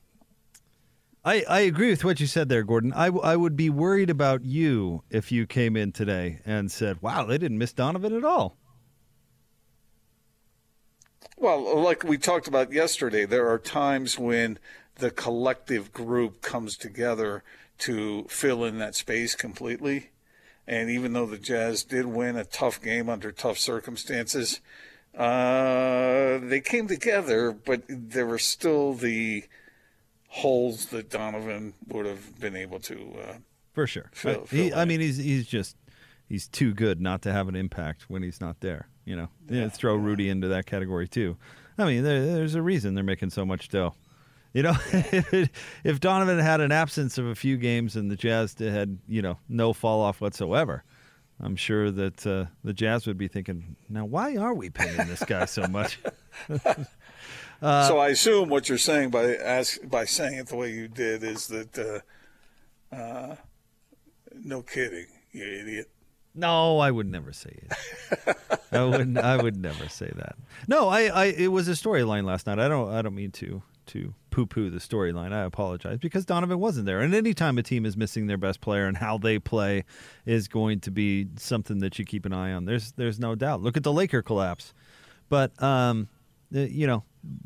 I, 1.23 1.43
I 1.49 1.59
agree 1.61 1.89
with 1.89 2.05
what 2.05 2.19
you 2.19 2.27
said 2.27 2.49
there, 2.49 2.63
Gordon. 2.63 2.93
I, 2.93 3.07
I 3.07 3.35
would 3.35 3.57
be 3.57 3.71
worried 3.71 4.11
about 4.11 4.45
you 4.45 5.01
if 5.09 5.31
you 5.31 5.47
came 5.47 5.75
in 5.75 5.91
today 5.91 6.39
and 6.45 6.71
said, 6.71 7.01
wow, 7.01 7.25
they 7.25 7.39
didn't 7.39 7.57
miss 7.57 7.73
Donovan 7.73 8.13
at 8.13 8.23
all. 8.23 8.57
Well, 11.37 11.81
like 11.81 12.03
we 12.03 12.17
talked 12.17 12.47
about 12.47 12.71
yesterday, 12.71 13.25
there 13.25 13.49
are 13.49 13.59
times 13.59 14.17
when 14.17 14.57
the 14.95 15.11
collective 15.11 15.91
group 15.91 16.41
comes 16.41 16.77
together 16.77 17.43
to 17.79 18.23
fill 18.29 18.63
in 18.63 18.77
that 18.79 18.95
space 18.95 19.35
completely. 19.35 20.11
And 20.67 20.89
even 20.89 21.13
though 21.13 21.25
the 21.25 21.37
Jazz 21.37 21.83
did 21.83 22.05
win 22.05 22.35
a 22.37 22.45
tough 22.45 22.81
game 22.81 23.09
under 23.09 23.31
tough 23.31 23.57
circumstances, 23.57 24.61
uh, 25.15 26.39
they 26.39 26.61
came 26.61 26.87
together, 26.87 27.51
but 27.51 27.83
there 27.87 28.25
were 28.25 28.39
still 28.39 28.93
the 28.93 29.43
holes 30.27 30.87
that 30.87 31.09
Donovan 31.09 31.73
would 31.87 32.05
have 32.05 32.39
been 32.39 32.55
able 32.55 32.79
to. 32.79 33.15
Uh, 33.21 33.33
For 33.73 33.87
sure. 33.87 34.09
Fill, 34.11 34.45
fill 34.45 34.63
he, 34.63 34.73
I 34.73 34.85
mean, 34.85 34.99
he's 34.99 35.17
he's 35.17 35.47
just 35.47 35.77
he's 36.27 36.47
too 36.47 36.73
good 36.73 36.99
not 36.99 37.21
to 37.23 37.31
have 37.31 37.47
an 37.47 37.55
impact 37.55 38.09
when 38.09 38.23
he's 38.23 38.41
not 38.41 38.59
there. 38.61 38.89
You 39.05 39.15
know, 39.15 39.29
yeah. 39.49 39.69
throw 39.69 39.95
Rudy 39.95 40.29
into 40.29 40.47
that 40.49 40.65
category 40.65 41.07
too. 41.07 41.37
I 41.77 41.85
mean, 41.85 42.03
there, 42.03 42.25
there's 42.25 42.55
a 42.55 42.61
reason 42.61 42.95
they're 42.95 43.03
making 43.03 43.29
so 43.29 43.45
much 43.45 43.69
dough. 43.69 43.93
You 44.53 44.63
know, 44.63 44.75
if 45.83 45.99
Donovan 45.99 46.39
had 46.39 46.61
an 46.61 46.71
absence 46.71 47.17
of 47.17 47.25
a 47.25 47.35
few 47.35 47.57
games 47.57 47.97
and 47.97 48.09
the 48.09 48.15
Jazz 48.15 48.55
had, 48.57 48.97
you 49.07 49.21
know, 49.21 49.37
no 49.49 49.73
fall 49.73 50.01
off 50.01 50.21
whatsoever, 50.21 50.83
I'm 51.41 51.57
sure 51.57 51.91
that 51.91 52.25
uh, 52.25 52.45
the 52.63 52.71
Jazz 52.71 53.05
would 53.05 53.17
be 53.17 53.27
thinking, 53.27 53.75
now 53.89 54.05
why 54.05 54.37
are 54.37 54.53
we 54.53 54.69
paying 54.69 55.07
this 55.07 55.23
guy 55.23 55.45
so 55.45 55.67
much? 55.67 55.99
uh, 57.61 57.87
so 57.87 57.97
I 57.99 58.09
assume 58.09 58.47
what 58.47 58.69
you're 58.69 58.77
saying 58.77 59.09
by 59.09 59.35
ask, 59.35 59.79
by 59.83 60.05
saying 60.05 60.37
it 60.37 60.47
the 60.47 60.55
way 60.55 60.71
you 60.71 60.87
did 60.87 61.23
is 61.23 61.47
that, 61.47 62.03
uh, 62.91 62.95
uh 62.95 63.35
no 64.33 64.61
kidding, 64.61 65.07
you 65.33 65.43
idiot. 65.43 65.89
No, 66.35 66.79
I 66.79 66.91
would 66.91 67.09
never 67.09 67.31
say 67.31 67.57
it. 67.63 68.37
I 68.71 68.83
would 68.83 69.17
I 69.17 69.41
would 69.41 69.57
never 69.57 69.87
say 69.87 70.11
that. 70.15 70.35
No, 70.67 70.89
I, 70.89 71.03
I 71.03 71.25
it 71.25 71.47
was 71.47 71.67
a 71.67 71.71
storyline 71.71 72.25
last 72.25 72.47
night. 72.47 72.59
I 72.59 72.67
don't 72.67 72.91
I 72.91 73.01
don't 73.01 73.15
mean 73.15 73.31
to 73.31 73.63
to 73.87 74.13
poo 74.31 74.45
poo 74.45 74.69
the 74.69 74.79
storyline. 74.79 75.31
I 75.31 75.43
apologize 75.43 75.99
because 75.99 76.25
Donovan 76.25 76.59
wasn't 76.59 76.85
there. 76.85 76.99
And 77.01 77.13
anytime 77.13 77.57
a 77.57 77.63
team 77.63 77.85
is 77.85 77.95
missing 77.95 78.27
their 78.27 78.37
best 78.37 78.59
player 78.59 78.85
and 78.85 78.97
how 78.97 79.17
they 79.17 79.39
play 79.39 79.85
is 80.25 80.47
going 80.47 80.81
to 80.81 80.91
be 80.91 81.27
something 81.37 81.79
that 81.79 81.97
you 81.99 82.05
keep 82.05 82.25
an 82.25 82.33
eye 82.33 82.51
on. 82.51 82.65
There's 82.65 82.91
there's 82.93 83.19
no 83.19 83.35
doubt. 83.35 83.61
Look 83.61 83.77
at 83.77 83.83
the 83.83 83.93
Laker 83.93 84.21
collapse. 84.21 84.73
But 85.29 85.61
um 85.63 86.09
you 86.51 86.87
know, 86.87 87.03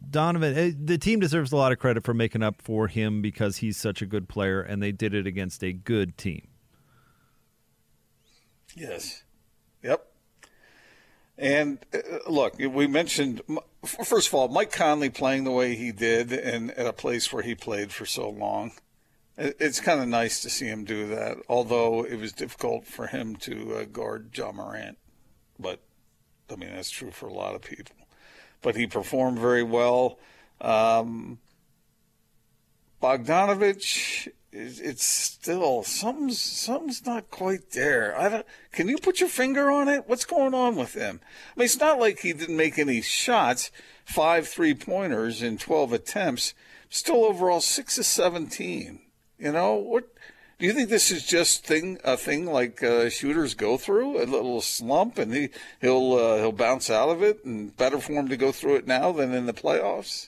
Donovan, 0.09 0.57
eh, 0.57 0.71
the 0.77 0.97
team 0.97 1.19
deserves 1.19 1.51
a 1.51 1.55
lot 1.55 1.71
of 1.71 1.79
credit 1.79 2.03
for 2.03 2.13
making 2.13 2.43
up 2.43 2.61
for 2.61 2.87
him 2.87 3.21
because 3.21 3.57
he's 3.57 3.77
such 3.77 4.01
a 4.01 4.05
good 4.05 4.27
player, 4.27 4.61
and 4.61 4.83
they 4.83 4.91
did 4.91 5.13
it 5.13 5.25
against 5.25 5.63
a 5.63 5.71
good 5.71 6.17
team. 6.17 6.48
Yes. 8.79 9.23
Yep. 9.83 10.05
And 11.37 11.79
uh, 11.93 12.29
look, 12.29 12.57
we 12.57 12.87
mentioned 12.87 13.41
first 13.83 14.29
of 14.29 14.33
all 14.33 14.47
Mike 14.47 14.71
Conley 14.71 15.09
playing 15.09 15.43
the 15.43 15.51
way 15.51 15.75
he 15.75 15.91
did, 15.91 16.31
and 16.31 16.71
at 16.71 16.87
a 16.87 16.93
place 16.93 17.31
where 17.31 17.43
he 17.43 17.55
played 17.55 17.91
for 17.91 18.05
so 18.05 18.29
long. 18.29 18.71
It's 19.37 19.79
kind 19.79 20.01
of 20.01 20.07
nice 20.07 20.41
to 20.41 20.49
see 20.49 20.67
him 20.67 20.83
do 20.83 21.07
that, 21.07 21.37
although 21.47 22.03
it 22.03 22.19
was 22.19 22.33
difficult 22.33 22.85
for 22.85 23.07
him 23.07 23.37
to 23.37 23.75
uh, 23.75 23.83
guard 23.85 24.37
Ja 24.37 24.51
Morant. 24.51 24.97
But 25.57 25.79
I 26.51 26.55
mean, 26.55 26.71
that's 26.73 26.89
true 26.89 27.11
for 27.11 27.27
a 27.27 27.33
lot 27.33 27.55
of 27.55 27.61
people. 27.61 27.95
But 28.61 28.75
he 28.75 28.87
performed 28.87 29.39
very 29.39 29.63
well. 29.63 30.19
Um, 30.59 31.39
Bogdanovich 33.01 34.27
it's 34.51 35.03
still 35.03 35.83
something's 35.83 36.39
something's 36.39 37.05
not 37.05 37.29
quite 37.29 37.71
there. 37.71 38.17
I 38.17 38.29
don't. 38.29 38.45
Can 38.71 38.87
you 38.87 38.97
put 38.97 39.19
your 39.19 39.29
finger 39.29 39.69
on 39.69 39.87
it? 39.87 40.05
What's 40.07 40.25
going 40.25 40.53
on 40.53 40.75
with 40.75 40.93
him? 40.93 41.19
I 41.55 41.59
mean, 41.59 41.65
it's 41.65 41.79
not 41.79 41.99
like 41.99 42.19
he 42.19 42.33
didn't 42.33 42.57
make 42.57 42.79
any 42.79 43.01
shots. 43.01 43.71
Five 44.05 44.47
three 44.47 44.73
pointers 44.73 45.41
in 45.41 45.57
twelve 45.57 45.93
attempts. 45.93 46.53
Still 46.89 47.25
overall 47.25 47.61
six 47.61 47.97
of 47.97 48.05
seventeen. 48.05 49.01
You 49.37 49.51
know 49.51 49.75
what? 49.75 50.05
Do 50.57 50.65
you 50.65 50.73
think 50.73 50.89
this 50.89 51.09
is 51.09 51.25
just 51.25 51.65
thing 51.65 51.99
a 52.03 52.17
thing 52.17 52.45
like 52.45 52.83
uh, 52.83 53.09
shooters 53.09 53.53
go 53.53 53.77
through 53.77 54.21
a 54.21 54.25
little 54.25 54.59
slump 54.59 55.17
and 55.17 55.33
he 55.33 55.49
he'll 55.79 56.15
uh, 56.15 56.37
he'll 56.37 56.51
bounce 56.51 56.89
out 56.89 57.09
of 57.09 57.23
it 57.23 57.45
and 57.45 57.75
better 57.77 57.99
for 57.99 58.13
him 58.13 58.27
to 58.27 58.35
go 58.35 58.51
through 58.51 58.75
it 58.75 58.87
now 58.87 59.11
than 59.11 59.33
in 59.33 59.45
the 59.45 59.53
playoffs? 59.53 60.27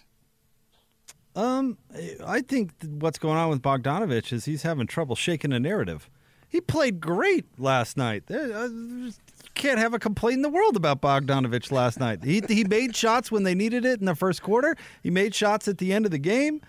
Um, 1.36 1.78
I 2.26 2.42
think 2.42 2.72
what's 2.86 3.18
going 3.18 3.38
on 3.38 3.50
with 3.50 3.62
Bogdanovich 3.62 4.34
is 4.34 4.46
he's 4.46 4.64
having 4.64 4.88
trouble 4.88 5.16
shaking 5.16 5.54
a 5.54 5.60
narrative. 5.60 6.10
He 6.50 6.60
played 6.60 7.00
great 7.00 7.46
last 7.58 7.96
night. 7.96 8.24
Uh, 8.30 8.68
can't 9.54 9.80
have 9.80 9.94
a 9.94 10.00
complaint 10.00 10.38
in 10.38 10.42
the 10.42 10.50
world 10.50 10.76
about 10.76 11.02
Bogdanovich 11.02 11.72
last 11.72 12.00
night. 12.00 12.24
He 12.24 12.42
he 12.50 12.66
made 12.66 12.96
shots 12.96 13.32
when 13.32 13.44
they 13.44 13.56
needed 13.56 13.86
it 13.86 14.02
in 14.02 14.06
the 14.06 14.16
first 14.16 14.42
quarter. 14.42 14.76
He 15.02 15.10
made 15.10 15.34
shots 15.34 15.70
at 15.70 15.78
the 15.78 15.94
end 15.94 16.06
of 16.06 16.12
the 16.12 16.18
game. 16.18 16.62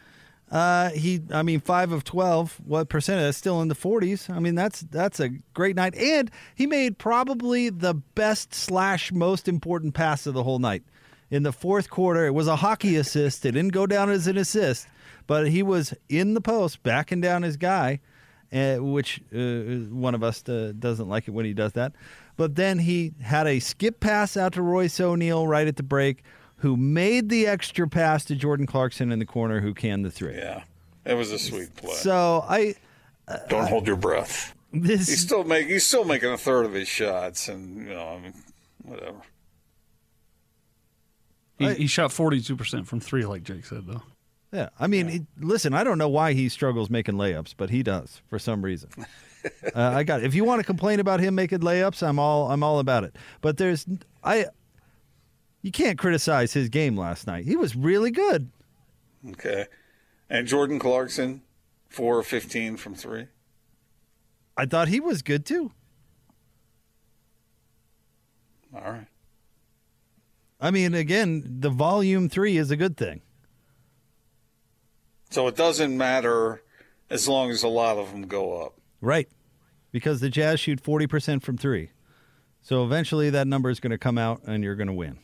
Uh, 0.52 0.90
he, 0.90 1.20
I 1.32 1.42
mean, 1.42 1.60
five 1.60 1.90
of 1.90 2.04
twelve. 2.04 2.60
What 2.64 2.88
percent? 2.88 3.20
That's 3.20 3.38
still 3.38 3.60
in 3.62 3.68
the 3.68 3.74
forties. 3.74 4.30
I 4.30 4.38
mean, 4.38 4.54
that's 4.54 4.82
that's 4.82 5.18
a 5.18 5.30
great 5.54 5.74
night. 5.74 5.96
And 5.96 6.30
he 6.54 6.66
made 6.66 6.98
probably 6.98 7.68
the 7.70 7.94
best 7.94 8.54
slash 8.54 9.10
most 9.10 9.48
important 9.48 9.94
pass 9.94 10.26
of 10.26 10.34
the 10.34 10.44
whole 10.44 10.58
night 10.60 10.84
in 11.32 11.42
the 11.42 11.52
fourth 11.52 11.90
quarter. 11.90 12.26
It 12.26 12.34
was 12.34 12.46
a 12.46 12.56
hockey 12.56 12.94
assist. 12.96 13.44
It 13.46 13.52
didn't 13.52 13.72
go 13.72 13.86
down 13.86 14.10
as 14.10 14.28
an 14.28 14.36
assist, 14.36 14.86
but 15.26 15.48
he 15.48 15.62
was 15.62 15.94
in 16.08 16.34
the 16.34 16.40
post, 16.40 16.82
backing 16.82 17.22
down 17.22 17.42
his 17.42 17.56
guy, 17.56 18.00
uh, 18.52 18.76
which 18.76 19.20
uh, 19.34 19.88
one 19.90 20.14
of 20.14 20.22
us 20.22 20.46
uh, 20.48 20.72
doesn't 20.78 21.08
like 21.08 21.26
it 21.26 21.30
when 21.32 21.46
he 21.46 21.54
does 21.54 21.72
that. 21.72 21.94
But 22.36 22.54
then 22.54 22.78
he 22.78 23.14
had 23.20 23.46
a 23.46 23.58
skip 23.60 23.98
pass 23.98 24.36
out 24.36 24.52
to 24.52 24.62
Royce 24.62 25.00
O'Neale 25.00 25.46
right 25.46 25.66
at 25.66 25.76
the 25.76 25.82
break, 25.82 26.22
who 26.56 26.76
made 26.76 27.30
the 27.30 27.46
extra 27.46 27.88
pass 27.88 28.26
to 28.26 28.36
Jordan 28.36 28.66
Clarkson 28.66 29.10
in 29.10 29.18
the 29.18 29.26
corner, 29.26 29.60
who 29.60 29.72
canned 29.72 30.04
the 30.04 30.10
three. 30.10 30.36
Yeah, 30.36 30.64
it 31.06 31.14
was 31.14 31.32
a 31.32 31.38
sweet 31.38 31.74
play. 31.76 31.94
So 31.94 32.44
I 32.46 32.74
don't 33.48 33.68
hold 33.68 33.86
your 33.86 33.96
breath. 33.96 34.54
this 34.70 35.08
He's 35.08 35.20
still 35.20 35.44
making 35.44 35.70
he's 35.70 35.86
still 35.86 36.04
making 36.04 36.30
a 36.30 36.38
third 36.38 36.66
of 36.66 36.74
his 36.74 36.88
shots, 36.88 37.48
and 37.48 37.86
you 37.86 37.94
know, 37.94 38.06
I 38.06 38.18
mean, 38.20 38.34
whatever. 38.82 39.22
He, 41.58 41.66
I- 41.66 41.74
he 41.74 41.86
shot 41.86 42.10
42% 42.10 42.86
from 42.86 43.00
three, 43.00 43.24
like 43.24 43.42
Jake 43.44 43.64
said, 43.64 43.86
though. 43.86 44.02
Yeah, 44.52 44.68
I 44.78 44.86
mean, 44.86 45.08
he- 45.08 45.26
listen, 45.40 45.72
I 45.72 45.82
don't 45.82 45.96
know 45.98 46.08
why 46.08 46.34
he 46.34 46.48
struggles 46.50 46.90
making 46.90 47.14
layups, 47.14 47.54
but 47.56 47.70
he 47.70 47.82
does 47.82 48.20
for 48.28 48.38
some 48.38 48.62
reason. 48.62 48.90
uh, 49.74 49.80
I 49.80 50.02
got 50.02 50.20
it. 50.20 50.26
If 50.26 50.34
you 50.34 50.44
want 50.44 50.60
to 50.60 50.64
complain 50.66 51.00
about 51.00 51.20
him 51.20 51.34
making 51.34 51.60
layups, 51.60 52.06
I'm 52.06 52.18
all 52.18 52.50
I'm 52.50 52.62
all 52.62 52.78
about 52.78 53.04
it. 53.04 53.16
But 53.40 53.56
there's 53.56 53.86
I 54.22 54.46
you 55.62 55.70
can't 55.72 55.98
criticize 55.98 56.52
his 56.52 56.68
game 56.68 56.96
last 56.98 57.26
night. 57.26 57.44
He 57.46 57.56
was 57.56 57.74
really 57.74 58.10
good. 58.10 58.50
Okay, 59.30 59.66
and 60.28 60.46
Jordan 60.46 60.78
Clarkson, 60.78 61.40
four 61.88 62.18
of 62.20 62.26
fifteen 62.26 62.76
from 62.76 62.94
three. 62.94 63.28
I 64.56 64.66
thought 64.66 64.88
he 64.88 65.00
was 65.00 65.22
good 65.22 65.46
too. 65.46 65.72
All 68.74 68.82
right. 68.92 69.06
I 70.62 70.70
mean, 70.70 70.94
again, 70.94 71.42
the 71.58 71.70
volume 71.70 72.28
3 72.28 72.56
is 72.56 72.70
a 72.70 72.76
good 72.76 72.96
thing. 72.96 73.20
So 75.28 75.48
it 75.48 75.56
doesn't 75.56 75.96
matter 75.96 76.62
as 77.10 77.26
long 77.26 77.50
as 77.50 77.64
a 77.64 77.68
lot 77.68 77.98
of 77.98 78.12
them 78.12 78.28
go 78.28 78.62
up. 78.62 78.78
Right. 79.00 79.28
Because 79.90 80.20
the 80.20 80.30
Jazz 80.30 80.60
shoot 80.60 80.80
40% 80.80 81.42
from 81.42 81.58
3. 81.58 81.90
So 82.62 82.84
eventually 82.84 83.28
that 83.30 83.48
number 83.48 83.70
is 83.70 83.80
going 83.80 83.90
to 83.90 83.98
come 83.98 84.16
out 84.16 84.42
and 84.46 84.62
you're 84.62 84.76
going 84.76 84.86
to 84.86 84.92
win. 84.92 85.18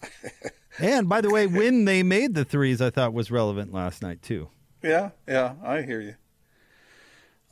and 0.78 1.06
by 1.06 1.20
the 1.20 1.28
way, 1.28 1.46
when 1.46 1.84
they 1.84 2.02
made 2.02 2.34
the 2.34 2.44
threes, 2.46 2.80
I 2.80 2.88
thought 2.88 3.12
was 3.12 3.30
relevant 3.30 3.74
last 3.74 4.00
night 4.00 4.22
too. 4.22 4.48
Yeah, 4.82 5.10
yeah, 5.28 5.54
I 5.62 5.82
hear 5.82 6.00
you. 6.00 6.14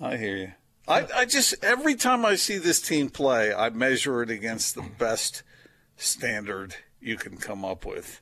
I 0.01 0.17
hear 0.17 0.37
you. 0.37 0.53
I, 0.89 1.07
I 1.15 1.25
just 1.27 1.55
every 1.63 1.97
time 1.97 2.25
I 2.25 2.37
see 2.37 2.59
this 2.59 2.81
team 2.81 3.11
play, 3.11 3.53
I 3.53 3.71
measure 3.71 4.23
it 4.23 4.31
against 4.31 4.75
the 4.75 4.83
best 4.99 5.43
standard 5.97 6.77
you 7.05 7.17
can 7.17 7.37
come 7.37 7.65
up 7.65 7.85
with. 7.85 8.21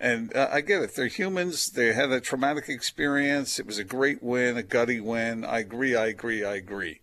And 0.00 0.34
uh, 0.36 0.48
I 0.52 0.60
get 0.60 0.82
it. 0.82 0.94
They're 0.94 1.06
humans. 1.06 1.70
They 1.70 1.92
had 1.92 2.10
a 2.10 2.20
traumatic 2.20 2.68
experience. 2.68 3.58
It 3.58 3.66
was 3.66 3.78
a 3.78 3.84
great 3.84 4.22
win, 4.22 4.56
a 4.56 4.62
gutty 4.62 5.00
win. 5.00 5.44
I 5.44 5.60
agree. 5.60 5.94
I 5.94 6.06
agree. 6.06 6.44
I 6.44 6.56
agree. 6.56 7.00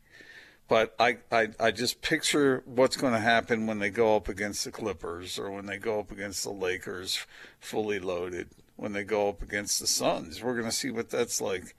But 0.67 0.95
I, 0.99 1.17
I, 1.31 1.49
I 1.59 1.71
just 1.71 2.01
picture 2.01 2.63
what's 2.65 2.95
going 2.95 3.13
to 3.13 3.19
happen 3.19 3.67
when 3.67 3.79
they 3.79 3.89
go 3.89 4.15
up 4.15 4.29
against 4.29 4.63
the 4.63 4.71
Clippers 4.71 5.37
or 5.37 5.51
when 5.51 5.65
they 5.65 5.77
go 5.77 5.99
up 5.99 6.11
against 6.11 6.43
the 6.43 6.51
Lakers 6.51 7.25
fully 7.59 7.99
loaded, 7.99 8.49
when 8.77 8.93
they 8.93 9.03
go 9.03 9.29
up 9.29 9.41
against 9.41 9.79
the 9.79 9.87
Suns. 9.87 10.41
We're 10.41 10.53
going 10.53 10.69
to 10.69 10.71
see 10.71 10.91
what 10.91 11.09
that's 11.09 11.41
like 11.41 11.75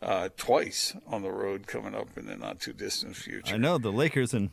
uh, 0.00 0.30
twice 0.36 0.94
on 1.06 1.22
the 1.22 1.30
road 1.30 1.66
coming 1.66 1.94
up 1.94 2.16
in 2.16 2.26
the 2.26 2.36
not 2.36 2.60
too 2.60 2.72
distant 2.72 3.16
future. 3.16 3.54
I 3.54 3.58
know 3.58 3.76
the 3.76 3.92
Lakers 3.92 4.32
and 4.32 4.50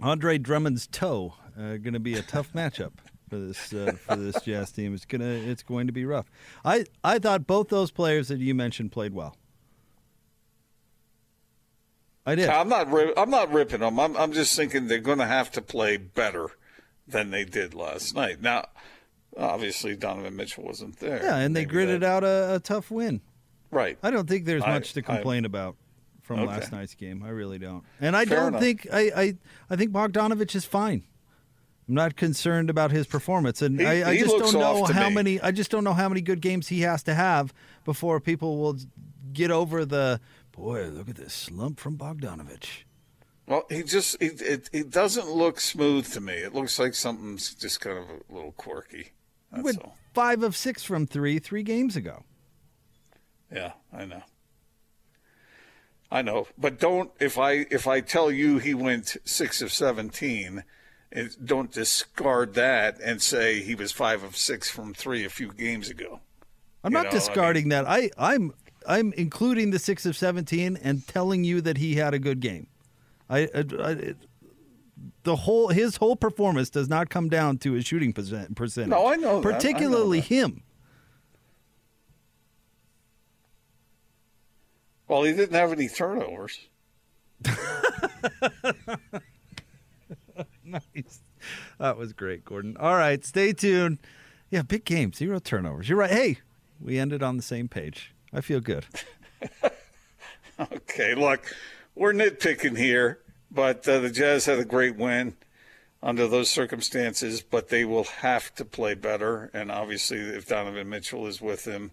Andre 0.00 0.38
Drummond's 0.38 0.86
toe 0.86 1.34
uh, 1.58 1.76
going 1.76 1.94
to 1.94 2.00
be 2.00 2.14
a 2.14 2.22
tough 2.22 2.52
matchup 2.52 2.92
for 3.34 3.40
this 3.40 3.72
uh, 3.72 3.92
for 4.06 4.16
this 4.16 4.40
Jazz 4.42 4.70
team. 4.70 4.94
It's 4.94 5.04
gonna 5.04 5.24
it's 5.24 5.62
going 5.62 5.86
to 5.88 5.92
be 5.92 6.04
rough. 6.04 6.30
I 6.64 6.84
I 7.02 7.18
thought 7.18 7.46
both 7.46 7.68
those 7.68 7.90
players 7.90 8.28
that 8.28 8.38
you 8.38 8.54
mentioned 8.54 8.92
played 8.92 9.12
well. 9.12 9.36
I 12.26 12.34
did. 12.36 12.48
I'm 12.48 12.68
not 12.68 12.88
I'm 13.18 13.30
not 13.30 13.52
ripping 13.52 13.80
them. 13.80 13.98
I'm 14.00 14.16
I'm 14.16 14.32
just 14.32 14.56
thinking 14.56 14.86
they're 14.86 14.98
going 14.98 15.18
to 15.18 15.26
have 15.26 15.50
to 15.52 15.62
play 15.62 15.96
better 15.96 16.48
than 17.06 17.30
they 17.30 17.44
did 17.44 17.74
last 17.74 18.14
night. 18.14 18.40
Now, 18.40 18.64
obviously 19.36 19.94
Donovan 19.94 20.36
Mitchell 20.36 20.64
wasn't 20.64 20.98
there. 21.00 21.22
Yeah, 21.22 21.36
and 21.36 21.54
they 21.54 21.60
Maybe 21.62 21.70
gritted 21.70 22.00
that- 22.02 22.10
out 22.10 22.24
a, 22.24 22.54
a 22.54 22.60
tough 22.60 22.90
win. 22.90 23.20
right. 23.70 23.98
I 24.02 24.10
don't 24.10 24.28
think 24.28 24.46
there's 24.46 24.62
I- 24.62 24.72
much 24.72 24.94
to 24.94 25.00
I- 25.00 25.02
complain 25.02 25.44
about 25.44 25.76
from 26.22 26.40
Okay. 26.40 26.46
last 26.48 26.72
night's 26.72 26.94
game. 26.94 27.22
I 27.22 27.28
really 27.28 27.58
don't. 27.58 27.84
And 28.00 28.16
I 28.16 28.24
Fair 28.24 28.38
don't 28.38 28.48
enough. 28.48 28.60
think 28.62 28.86
I, 28.90 29.00
I 29.14 29.34
I 29.68 29.76
think 29.76 29.92
Bogdanovich 29.92 30.54
is 30.54 30.64
fine. 30.64 31.02
I'm 31.88 31.94
not 31.94 32.16
concerned 32.16 32.70
about 32.70 32.90
his 32.92 33.06
performance, 33.06 33.60
and 33.62 33.78
He- 33.78 33.86
I, 33.86 34.10
I 34.10 34.14
he 34.14 34.20
just 34.22 34.36
don't 34.38 34.54
know 34.54 34.84
how 34.84 35.08
me. 35.08 35.14
many. 35.14 35.40
I 35.40 35.50
just 35.50 35.70
don't 35.70 35.84
know 35.84 35.92
how 35.92 36.08
many 36.08 36.20
good 36.22 36.40
games 36.40 36.68
he 36.68 36.80
has 36.80 37.02
to 37.04 37.14
have 37.14 37.52
before 37.84 38.20
people 38.20 38.58
will 38.58 38.78
get 39.32 39.50
over 39.50 39.84
the 39.84 40.20
boy. 40.52 40.86
Look 40.88 41.08
at 41.10 41.16
this 41.16 41.34
slump 41.34 41.78
from 41.80 41.96
Bogdanovich. 41.98 42.84
Well, 43.46 43.64
he 43.68 43.82
just 43.82 44.16
he, 44.20 44.28
it 44.28 44.70
it 44.72 44.90
doesn't 44.90 45.28
look 45.28 45.60
smooth 45.60 46.10
to 46.14 46.20
me. 46.22 46.32
It 46.34 46.54
looks 46.54 46.78
like 46.78 46.94
something's 46.94 47.54
just 47.54 47.80
kind 47.80 47.98
of 47.98 48.04
a 48.08 48.32
little 48.34 48.52
quirky. 48.52 49.10
That's 49.52 49.62
went 49.64 49.82
all. 49.82 49.96
five 50.14 50.42
of 50.42 50.56
six 50.56 50.82
from 50.82 51.06
three 51.06 51.38
three 51.38 51.62
games 51.62 51.94
ago. 51.96 52.24
Yeah, 53.52 53.72
I 53.92 54.06
know. 54.06 54.22
I 56.10 56.22
know, 56.22 56.46
but 56.56 56.78
don't 56.78 57.10
if 57.20 57.38
I 57.38 57.66
if 57.70 57.86
I 57.86 58.00
tell 58.00 58.30
you 58.30 58.58
he 58.58 58.72
went 58.72 59.16
six 59.24 59.60
of 59.60 59.72
seventeen, 59.72 60.58
it, 60.58 60.64
don't 61.44 61.70
discard 61.70 62.54
that 62.54 62.98
and 63.00 63.20
say 63.22 63.60
he 63.60 63.74
was 63.74 63.92
five 63.92 64.22
of 64.22 64.36
six 64.36 64.68
from 64.70 64.94
three 64.94 65.24
a 65.24 65.30
few 65.30 65.52
games 65.52 65.88
ago. 65.90 66.20
I'm 66.82 66.92
You 66.92 66.98
not 66.98 67.04
know, 67.04 67.08
I 67.10 67.12
mean- 67.12 67.20
discarding 67.20 67.68
that. 67.70 67.86
I 67.88 68.10
I'm 68.18 68.52
I'm 68.86 69.12
including 69.14 69.70
the 69.70 69.78
six 69.78 70.04
of 70.06 70.16
seventeen 70.16 70.76
and 70.82 71.06
telling 71.06 71.44
you 71.44 71.60
that 71.62 71.76
he 71.78 71.94
had 71.94 72.12
a 72.14 72.18
good 72.18 72.40
game. 72.40 72.66
I, 73.30 73.48
I, 73.54 73.64
I 73.80 74.14
the 75.22 75.36
whole 75.36 75.68
his 75.68 75.96
whole 75.96 76.16
performance 76.16 76.68
does 76.70 76.88
not 76.88 77.08
come 77.10 77.28
down 77.28 77.58
to 77.58 77.72
his 77.72 77.86
shooting 77.86 78.12
percent, 78.12 78.54
percentage. 78.56 78.90
No, 78.90 79.06
I 79.06 79.16
know 79.16 79.40
that. 79.40 79.48
I 79.48 79.50
know 79.50 79.56
Particularly 79.56 80.20
him. 80.20 80.62
Well, 85.08 85.22
he 85.22 85.32
didn't 85.32 85.54
have 85.54 85.70
any 85.72 85.88
turnovers. 85.88 86.58
Nice. 90.96 91.20
That 91.78 91.98
was 91.98 92.14
great, 92.14 92.44
Gordon. 92.44 92.76
All 92.80 92.94
right, 92.94 93.22
stay 93.22 93.52
tuned. 93.52 93.98
Yeah, 94.48 94.62
big 94.62 94.86
game, 94.86 95.12
zero 95.12 95.38
turnovers. 95.38 95.88
You're 95.90 95.98
right. 95.98 96.10
Hey, 96.10 96.38
we 96.80 96.98
ended 96.98 97.22
on 97.22 97.36
the 97.36 97.42
same 97.42 97.68
page. 97.68 98.14
I 98.32 98.40
feel 98.40 98.60
good. 98.60 98.86
Okay, 100.58 101.14
look, 101.16 101.52
we're 101.96 102.12
nitpicking 102.12 102.78
here, 102.78 103.18
but 103.50 103.88
uh, 103.88 103.98
the 103.98 104.10
Jazz 104.10 104.46
had 104.46 104.60
a 104.60 104.64
great 104.64 104.96
win 104.96 105.36
under 106.00 106.28
those 106.28 106.48
circumstances, 106.48 107.42
but 107.42 107.70
they 107.70 107.84
will 107.84 108.04
have 108.04 108.54
to 108.54 108.64
play 108.64 108.94
better. 108.94 109.50
And 109.52 109.72
obviously, 109.72 110.18
if 110.18 110.46
Donovan 110.46 110.88
Mitchell 110.88 111.26
is 111.26 111.40
with 111.40 111.64
them, 111.64 111.90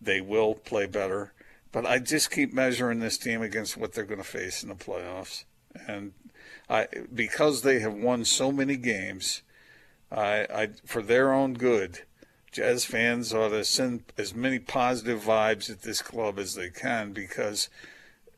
they 0.00 0.22
will 0.22 0.54
play 0.54 0.86
better. 0.86 1.34
But 1.70 1.84
I 1.84 1.98
just 1.98 2.30
keep 2.30 2.54
measuring 2.54 3.00
this 3.00 3.18
team 3.18 3.42
against 3.42 3.76
what 3.76 3.92
they're 3.92 4.04
going 4.04 4.22
to 4.22 4.24
face 4.24 4.62
in 4.62 4.70
the 4.70 4.74
playoffs. 4.74 5.44
And 5.86 6.12
I, 6.68 6.86
because 7.14 7.62
they 7.62 7.80
have 7.80 7.94
won 7.94 8.24
so 8.24 8.52
many 8.52 8.76
games, 8.76 9.42
I, 10.12 10.46
I, 10.52 10.68
for 10.84 11.02
their 11.02 11.32
own 11.32 11.54
good, 11.54 12.00
Jazz 12.50 12.84
fans 12.84 13.32
ought 13.32 13.50
to 13.50 13.64
send 13.64 14.04
as 14.16 14.34
many 14.34 14.58
positive 14.58 15.22
vibes 15.22 15.70
at 15.70 15.82
this 15.82 16.02
club 16.02 16.38
as 16.38 16.54
they 16.54 16.70
can 16.70 17.12
because 17.12 17.68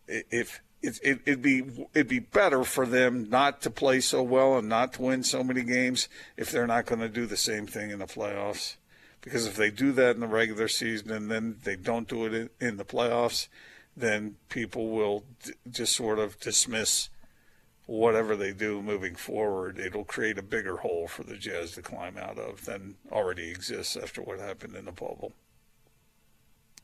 if 0.09 0.61
it, 0.83 0.99
it, 1.03 1.21
it'd 1.25 1.43
be 1.43 1.62
it'd 1.95 2.09
be 2.09 2.19
better 2.19 2.64
for 2.64 2.87
them 2.87 3.29
not 3.29 3.61
to 3.62 3.71
play 3.71 4.01
so 4.01 4.23
well 4.23 4.59
and 4.59 4.69
not 4.69 4.95
to 4.95 5.03
win 5.03 5.23
so 5.23 5.45
many 5.45 5.62
games 5.62 6.09
if 6.37 6.51
they're 6.51 6.66
not 6.66 6.87
going 6.87 7.01
to 7.01 7.09
do 7.09 7.27
the 7.27 7.37
same 7.37 7.66
thing 7.66 7.90
in 7.90 7.99
the 7.99 8.07
playoffs. 8.07 8.77
Because 9.21 9.47
if 9.47 9.57
they 9.57 9.71
do 9.71 9.93
that 9.93 10.14
in 10.14 10.21
the 10.21 10.27
regular 10.27 10.66
season 10.69 11.11
and 11.11 11.31
then 11.31 11.59
they 11.64 11.77
don't 11.77 12.09
do 12.09 12.25
it 12.25 12.35
in, 12.35 12.51
in 12.61 12.77
the 12.79 12.85
playoffs, 12.85 13.49
then 13.95 14.37
people 14.49 14.88
will 14.88 15.25
d- 15.45 15.53
just 15.71 15.95
sort 15.95 16.19
of 16.19 16.40
dismiss 16.40 17.11
whatever 17.90 18.37
they 18.37 18.53
do 18.53 18.81
moving 18.81 19.16
forward. 19.16 19.79
It'll 19.79 20.05
create 20.05 20.38
a 20.38 20.42
bigger 20.42 20.76
hole 20.76 21.09
for 21.09 21.24
the 21.24 21.37
Jazz 21.37 21.72
to 21.72 21.83
climb 21.83 22.16
out 22.16 22.38
of 22.38 22.64
than 22.64 22.94
already 23.11 23.50
exists 23.50 23.96
after 23.96 24.22
what 24.22 24.38
happened 24.38 24.76
in 24.76 24.85
the 24.85 24.92
bubble. 24.92 25.33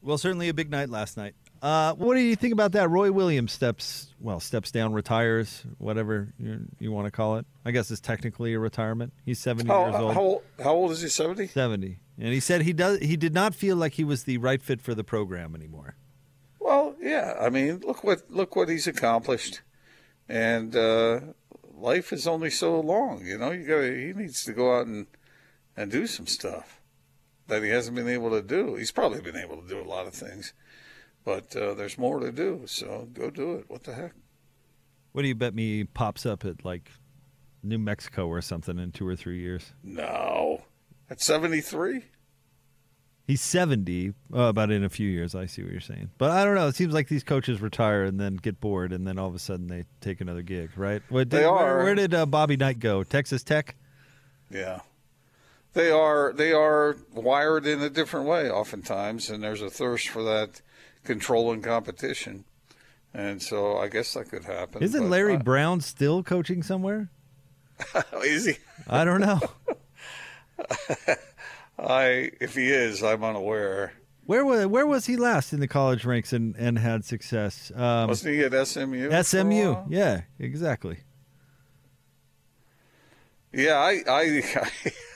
Well, 0.02 0.18
certainly 0.18 0.48
a 0.48 0.54
big 0.54 0.70
night 0.70 0.90
last 0.90 1.16
night. 1.16 1.34
Uh, 1.62 1.94
what 1.94 2.14
do 2.14 2.20
you 2.20 2.36
think 2.36 2.52
about 2.52 2.72
that? 2.72 2.90
Roy 2.90 3.10
Williams 3.10 3.52
steps 3.52 4.12
well, 4.20 4.40
steps 4.40 4.70
down, 4.70 4.92
retires, 4.92 5.62
whatever 5.78 6.28
you, 6.38 6.66
you 6.78 6.92
want 6.92 7.06
to 7.06 7.10
call 7.10 7.36
it. 7.36 7.46
I 7.64 7.70
guess 7.70 7.90
it's 7.90 8.00
technically 8.00 8.52
a 8.54 8.58
retirement. 8.58 9.12
He's 9.24 9.38
seventy 9.38 9.68
How, 9.68 9.86
years 9.86 9.94
old. 10.00 10.14
how, 10.14 10.20
old- 10.20 10.42
how 10.62 10.74
old 10.74 10.90
is 10.90 11.00
he? 11.00 11.08
70? 11.08 11.46
Seventy, 11.46 11.98
and 12.18 12.34
he 12.34 12.40
said 12.40 12.62
he 12.62 12.72
does. 12.72 12.98
He 12.98 13.16
did 13.16 13.32
not 13.32 13.54
feel 13.54 13.76
like 13.76 13.94
he 13.94 14.04
was 14.04 14.24
the 14.24 14.38
right 14.38 14.62
fit 14.62 14.82
for 14.82 14.94
the 14.94 15.02
program 15.04 15.54
anymore. 15.54 15.96
Well, 16.60 16.94
yeah. 17.00 17.34
I 17.40 17.48
mean, 17.48 17.80
look 17.86 18.04
what 18.04 18.30
look 18.30 18.54
what 18.54 18.68
he's 18.68 18.86
accomplished, 18.86 19.62
and 20.28 20.74
uh, 20.74 21.20
life 21.74 22.12
is 22.12 22.26
only 22.26 22.50
so 22.50 22.80
long. 22.80 23.24
You 23.24 23.38
know, 23.38 23.50
you 23.50 23.66
got 23.66 23.82
he 23.82 24.12
needs 24.12 24.44
to 24.44 24.52
go 24.52 24.78
out 24.78 24.86
and 24.86 25.06
and 25.76 25.90
do 25.90 26.06
some 26.06 26.26
stuff 26.26 26.80
that 27.48 27.62
he 27.62 27.68
hasn't 27.68 27.96
been 27.96 28.08
able 28.08 28.30
to 28.30 28.42
do. 28.42 28.74
He's 28.74 28.90
probably 28.90 29.20
been 29.20 29.36
able 29.36 29.60
to 29.62 29.68
do 29.68 29.80
a 29.80 29.84
lot 29.88 30.06
of 30.06 30.14
things, 30.14 30.52
but 31.24 31.54
uh, 31.54 31.74
there's 31.74 31.98
more 31.98 32.20
to 32.20 32.32
do. 32.32 32.62
So 32.66 33.08
go 33.12 33.30
do 33.30 33.54
it. 33.54 33.64
What 33.68 33.84
the 33.84 33.94
heck? 33.94 34.12
What 35.12 35.22
do 35.22 35.28
you 35.28 35.34
bet 35.34 35.54
me 35.54 35.84
pops 35.84 36.26
up 36.26 36.44
at 36.44 36.64
like 36.64 36.90
New 37.62 37.78
Mexico 37.78 38.26
or 38.26 38.40
something 38.40 38.78
in 38.78 38.92
two 38.92 39.06
or 39.06 39.16
three 39.16 39.40
years? 39.40 39.72
No, 39.82 40.62
at 41.08 41.20
73. 41.20 42.02
He's 43.26 43.40
70, 43.40 44.12
uh, 44.32 44.38
about 44.38 44.70
in 44.70 44.84
a 44.84 44.88
few 44.88 45.08
years. 45.08 45.34
I 45.34 45.46
see 45.46 45.62
what 45.62 45.72
you're 45.72 45.80
saying. 45.80 46.10
But 46.16 46.30
I 46.30 46.44
don't 46.44 46.54
know. 46.54 46.68
It 46.68 46.76
seems 46.76 46.94
like 46.94 47.08
these 47.08 47.24
coaches 47.24 47.60
retire 47.60 48.04
and 48.04 48.20
then 48.20 48.36
get 48.36 48.60
bored, 48.60 48.92
and 48.92 49.04
then 49.04 49.18
all 49.18 49.28
of 49.28 49.34
a 49.34 49.40
sudden 49.40 49.66
they 49.66 49.84
take 50.00 50.20
another 50.20 50.42
gig, 50.42 50.70
right? 50.76 51.02
What 51.08 51.30
They 51.30 51.42
are. 51.42 51.76
Where, 51.76 51.84
where 51.84 51.94
did 51.96 52.14
uh, 52.14 52.26
Bobby 52.26 52.56
Knight 52.56 52.78
go? 52.78 53.02
Texas 53.02 53.42
Tech? 53.42 53.74
Yeah. 54.50 54.80
They 55.72 55.90
are 55.90 56.32
they 56.32 56.52
are 56.52 56.96
wired 57.12 57.66
in 57.66 57.82
a 57.82 57.90
different 57.90 58.26
way 58.26 58.48
oftentimes 58.48 59.28
and 59.28 59.42
there's 59.42 59.60
a 59.60 59.68
thirst 59.68 60.08
for 60.08 60.22
that 60.22 60.62
control 61.04 61.52
and 61.52 61.62
competition. 61.62 62.44
And 63.12 63.42
so 63.42 63.76
I 63.76 63.88
guess 63.88 64.14
that 64.14 64.30
could 64.30 64.44
happen. 64.44 64.82
Isn't 64.82 65.10
Larry 65.10 65.34
I- 65.34 65.38
Brown 65.38 65.82
still 65.82 66.22
coaching 66.22 66.62
somewhere? 66.62 67.10
is 68.24 68.46
he? 68.46 68.54
I 68.88 69.04
don't 69.04 69.20
know. 69.20 69.40
I 71.78 72.30
if 72.40 72.54
he 72.54 72.70
is, 72.70 73.02
I'm 73.02 73.22
unaware. 73.22 73.92
where 74.24 74.44
was 74.44 74.66
where 74.66 74.86
was 74.86 75.06
he 75.06 75.16
last 75.16 75.52
in 75.52 75.60
the 75.60 75.68
college 75.68 76.04
ranks 76.04 76.32
and, 76.32 76.56
and 76.56 76.78
had 76.78 77.04
success? 77.04 77.70
Um, 77.74 78.08
Wasn't 78.08 78.34
he 78.34 78.40
at 78.42 78.66
SMU? 78.66 79.10
SMU. 79.22 79.76
Yeah, 79.88 80.22
exactly. 80.38 80.98
Yeah, 83.52 83.76
I, 83.78 84.02
I, 84.06 84.66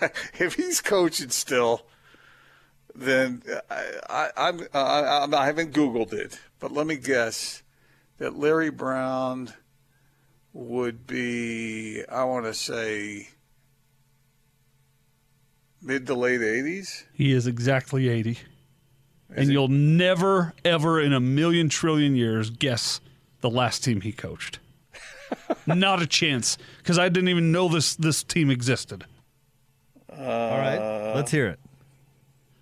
if 0.39 0.55
he's 0.55 0.81
coaching 0.81 1.29
still, 1.29 1.83
then 2.95 3.43
I, 3.71 3.85
I, 4.09 4.31
I'm, 4.37 4.61
I, 4.73 5.21
I'm, 5.23 5.35
I 5.35 5.45
haven't 5.45 5.75
Googled 5.75 6.15
it, 6.15 6.39
but 6.59 6.73
let 6.73 6.87
me 6.87 6.97
guess 6.97 7.63
that 8.17 8.39
Larry 8.39 8.71
Brown 8.71 9.53
would 10.55 11.07
be, 11.07 12.03
I 12.11 12.25
want 12.25 12.47
to 12.47 12.55
say, 12.55 13.29
mid 15.83 16.07
to 16.07 16.15
late 16.15 16.41
80s. 16.41 17.05
He 17.13 17.33
is 17.33 17.47
exactly 17.47 18.09
80. 18.09 18.39
and 19.35 19.47
he? 19.47 19.53
you'll 19.53 19.69
never, 19.69 20.55
ever 20.65 21.01
in 21.01 21.13
a 21.13 21.21
million 21.21 21.69
trillion 21.69 22.17
years 22.17 22.51
guess 22.51 23.01
the 23.41 23.51
last 23.51 23.83
team 23.85 24.01
he 24.03 24.13
coached. 24.13 24.59
Not 25.67 26.03
a 26.03 26.07
chance, 26.07 26.59
because 26.79 26.99
I 26.99 27.09
didn't 27.09 27.29
even 27.29 27.53
know 27.53 27.69
this 27.69 27.95
this 27.95 28.23
team 28.25 28.51
existed. 28.51 29.05
All 30.11 30.19
right, 30.59 31.13
let's 31.15 31.31
hear 31.31 31.47
it. 31.47 31.61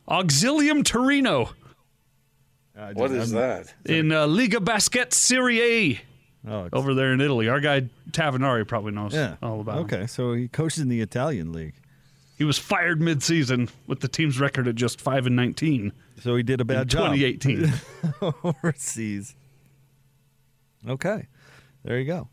Auxilium 0.08 0.84
Torino 0.84 1.50
I 2.78 2.92
What 2.92 3.10
I'm- 3.10 3.30
that? 3.30 3.74
in 3.84 4.12
uh, 4.12 4.26
Liga 4.26 4.60
Basket 4.60 5.12
Serie 5.12 5.60
A 5.60 6.00
Oh, 6.46 6.68
over 6.72 6.94
there 6.94 7.12
in 7.12 7.20
Italy. 7.20 7.48
Our 7.48 7.60
guy 7.60 7.88
Tavanari 8.12 8.66
probably 8.66 8.92
knows 8.92 9.12
yeah. 9.12 9.36
all 9.42 9.60
about. 9.60 9.78
him. 9.78 9.84
Okay, 9.84 10.06
so 10.06 10.32
he 10.34 10.46
coaches 10.48 10.78
in 10.78 10.88
the 10.88 11.00
Italian 11.00 11.52
league. 11.52 11.74
He 12.38 12.44
was 12.44 12.56
fired 12.56 13.00
mid-season 13.00 13.68
with 13.88 13.98
the 14.00 14.06
team's 14.08 14.38
record 14.38 14.68
at 14.68 14.76
just 14.76 15.00
five 15.00 15.26
and 15.26 15.34
nineteen 15.34 15.92
So 16.22 16.36
he 16.36 16.42
did 16.44 16.60
a 16.60 16.64
bad 16.64 16.82
in 16.82 16.88
job. 16.88 17.14
2018. 17.16 17.72
overseas. 18.44 19.34
Okay, 20.88 21.26
there 21.84 21.98
you 21.98 22.06
go. 22.06 22.28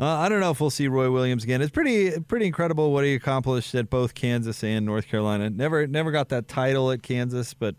Uh, 0.00 0.06
I 0.06 0.28
don't 0.28 0.40
know 0.40 0.50
if 0.50 0.60
we'll 0.60 0.70
see 0.70 0.88
Roy 0.88 1.10
Williams 1.10 1.44
again. 1.44 1.60
It's 1.60 1.70
pretty 1.70 2.18
pretty 2.20 2.46
incredible 2.46 2.92
what 2.92 3.04
he 3.04 3.14
accomplished 3.14 3.74
at 3.74 3.90
both 3.90 4.14
Kansas 4.14 4.62
and 4.64 4.86
North 4.86 5.06
Carolina. 5.08 5.50
Never 5.50 5.86
never 5.86 6.10
got 6.10 6.28
that 6.30 6.48
title 6.48 6.90
at 6.90 7.02
Kansas, 7.02 7.52
but 7.54 7.74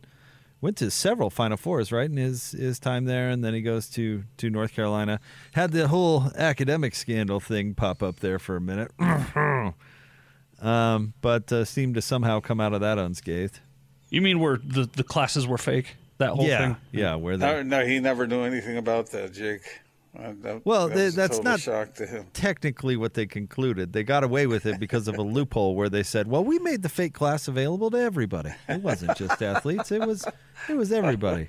went 0.62 0.78
to 0.78 0.90
several 0.92 1.30
Final 1.30 1.58
Fours 1.58 1.92
right 1.92 2.10
in 2.10 2.18
his 2.18 2.52
his 2.52 2.80
time 2.80 3.06
there, 3.06 3.30
and 3.30 3.44
then 3.44 3.54
he 3.54 3.62
goes 3.62 3.90
to 3.92 4.24
to 4.38 4.50
North 4.50 4.74
Carolina. 4.74 5.20
Had 5.54 5.72
the 5.72 5.88
whole 5.88 6.32
academic 6.38 6.96
scandal 6.96 7.40
thing 7.40 7.74
pop 7.74 8.04
up 8.04 8.20
there 8.20 8.40
for 8.40 8.56
a 8.58 8.62
minute, 8.62 8.92
um, 10.64 11.14
but 11.22 11.52
uh, 11.52 11.66
seemed 11.66 11.96
to 11.96 12.02
somehow 12.02 12.40
come 12.40 12.60
out 12.60 12.74
of 12.74 12.82
that 12.82 12.98
unscathed. 12.98 13.60
you 14.10 14.22
mean 14.22 14.40
where 14.40 14.58
the 14.64 14.90
the 14.96 15.04
classes 15.04 15.46
were 15.46 15.58
fake? 15.58 15.96
That 16.20 16.30
whole 16.32 16.46
yeah, 16.46 16.58
thing. 16.60 16.78
yeah, 16.92 17.16
where 17.16 17.38
they 17.38 17.46
No, 17.46 17.64
no, 17.64 17.86
he 17.86 18.00
never 18.00 18.28
knew 18.28 18.44
anything 18.44 18.78
about 18.78 19.08
that, 19.12 19.34
Jake. 19.34 19.62
Uh, 20.18 20.32
that- 20.44 20.62
Well, 20.64 20.90
that 20.90 20.96
they- 20.96 21.10
that's 21.10 21.42
not- 21.42 21.60
shock 21.60 21.96
to 21.96 22.06
him. 22.06 22.28
technically 22.34 22.96
what 22.96 23.16
they 23.16 23.26
concluded. 23.26 23.94
They 23.94 24.04
got 24.04 24.24
away 24.24 24.46
with 24.46 24.68
it 24.68 24.80
because 24.80 25.08
of 25.08 25.18
a 25.18 25.24
loophole 25.24 25.76
where 25.76 25.90
they 25.90 26.04
said, 26.04 26.28
"Well, 26.28 26.44
we 26.44 26.60
made 26.60 26.84
the 26.84 26.90
fake 26.90 27.16
class 27.16 27.48
available 27.48 27.90
to 27.90 27.98
everybody. 27.98 28.52
It 28.70 28.82
wasn't 28.84 29.18
just 29.18 29.42
athletes; 29.42 29.92
it 29.92 30.02
was 30.02 30.24
it 30.70 30.78
was 30.78 30.92
everybody." 30.92 31.48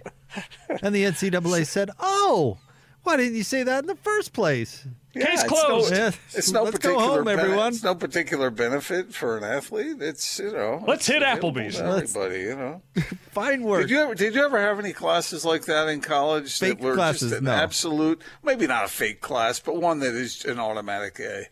And 0.82 0.94
the 0.94 1.04
NCAA 1.04 1.64
said, 1.66 1.90
"Oh, 2.00 2.56
why 3.04 3.16
didn't 3.16 3.36
you 3.36 3.44
say 3.44 3.62
that 3.62 3.84
in 3.84 3.86
the 3.86 3.94
first 3.96 4.32
place?" 4.32 4.86
Case 5.14 5.26
it's 5.28 5.42
closed. 5.44 5.92
No, 5.92 5.96
Yeah. 5.96 6.10
it's 6.32 6.50
no 6.50 6.64
Let's 6.64 6.78
go 6.78 6.98
home, 6.98 7.24
bene- 7.26 7.38
everyone. 7.38 7.68
It's 7.72 7.84
no 7.84 7.94
particular 7.94 8.50
benefit 8.50 9.14
for 9.14 9.38
an 9.38 9.44
athlete. 9.44 9.98
It's 10.02 10.40
you 10.40 10.50
know. 10.50 10.82
Let's 10.88 11.06
hit 11.06 11.22
available 11.22 11.52
Applebee's. 11.52 11.76
to 11.76 11.84
Everybody, 11.84 12.40
you 12.40 12.56
know. 12.56 12.82
Fine 13.30 13.62
work. 13.62 13.82
Did 13.82 13.90
you 13.90 14.00
ever 14.00 14.14
did 14.16 14.34
you 14.34 14.44
ever 14.44 14.60
have 14.60 14.80
any 14.80 14.92
classes 14.92 15.44
like 15.44 15.66
that 15.66 15.86
in 15.88 16.00
college 16.00 16.58
Fake 16.58 16.78
that 16.78 16.84
were 16.84 16.94
classes, 16.96 17.30
just 17.30 17.38
an 17.38 17.44
no. 17.44 17.52
absolute 17.52 18.20
maybe 18.42 18.66
not 18.66 18.86
a 18.86 18.88
fake 18.88 19.20
class, 19.20 19.60
but 19.60 19.76
one 19.76 20.00
that 20.00 20.14
is 20.14 20.44
an 20.46 20.58
automatic 20.58 21.20
A? 21.20 21.46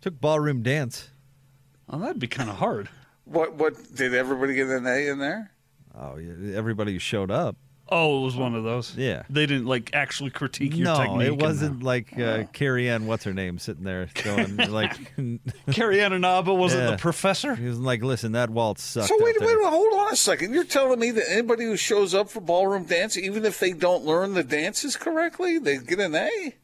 Took 0.00 0.20
ballroom 0.20 0.62
dance. 0.62 1.10
Well, 1.88 2.00
that'd 2.00 2.18
be 2.18 2.26
kind 2.26 2.50
of 2.50 2.56
hard. 2.56 2.88
What 3.24 3.54
what 3.54 3.94
did 3.94 4.14
everybody 4.14 4.54
get 4.54 4.66
an 4.66 4.84
A 4.86 5.06
in 5.06 5.18
there? 5.20 5.52
Oh, 5.96 6.16
yeah, 6.16 6.56
everybody 6.56 6.92
who 6.92 6.98
showed 6.98 7.30
up. 7.30 7.56
Oh, 7.90 8.20
it 8.20 8.24
was 8.24 8.36
one 8.36 8.54
of 8.54 8.64
those. 8.64 8.94
Yeah. 8.96 9.22
They 9.30 9.46
didn't 9.46 9.64
like 9.66 9.90
actually 9.94 10.30
critique 10.30 10.76
your 10.76 10.84
no, 10.84 10.96
technique. 10.98 11.26
it 11.28 11.38
wasn't 11.42 11.82
like 11.82 12.18
uh, 12.18 12.44
Carrie 12.52 12.90
Ann, 12.90 13.06
what's 13.06 13.24
her 13.24 13.32
name, 13.32 13.58
sitting 13.58 13.84
there 13.84 14.08
going 14.22 14.56
like, 14.70 14.94
he 15.16 15.40
Carrie 15.72 16.00
Ann 16.02 16.12
Inaba 16.12 16.52
was 16.52 16.74
Yeah. 16.74 16.90
the 16.90 16.96
professor? 16.98 17.54
He 17.54 17.64
was 17.66 17.78
like, 17.78 18.02
"Listen, 18.02 18.32
that 18.32 18.50
waltz 18.50 18.82
sucked." 18.82 19.08
So 19.08 19.14
out 19.14 19.20
wait, 19.22 19.36
wait, 19.40 19.46
there." 19.46 19.58
wait, 19.58 19.68
hold 19.68 19.94
on 19.94 20.12
a 20.12 20.16
second. 20.16 20.52
You're 20.52 20.64
telling 20.64 20.98
me 21.00 21.10
that 21.12 21.30
anybody 21.30 21.64
who 21.64 21.76
shows 21.76 22.14
up 22.14 22.28
for 22.28 22.40
ballroom 22.40 22.84
dance, 22.84 23.16
even 23.16 23.44
if 23.46 23.58
they 23.58 23.72
don't 23.72 24.04
learn 24.04 24.34
the 24.34 24.44
dances 24.44 24.96
correctly, 24.96 25.58
they 25.58 25.78
get 25.78 25.98
an 26.00 26.14
A? 26.14 26.54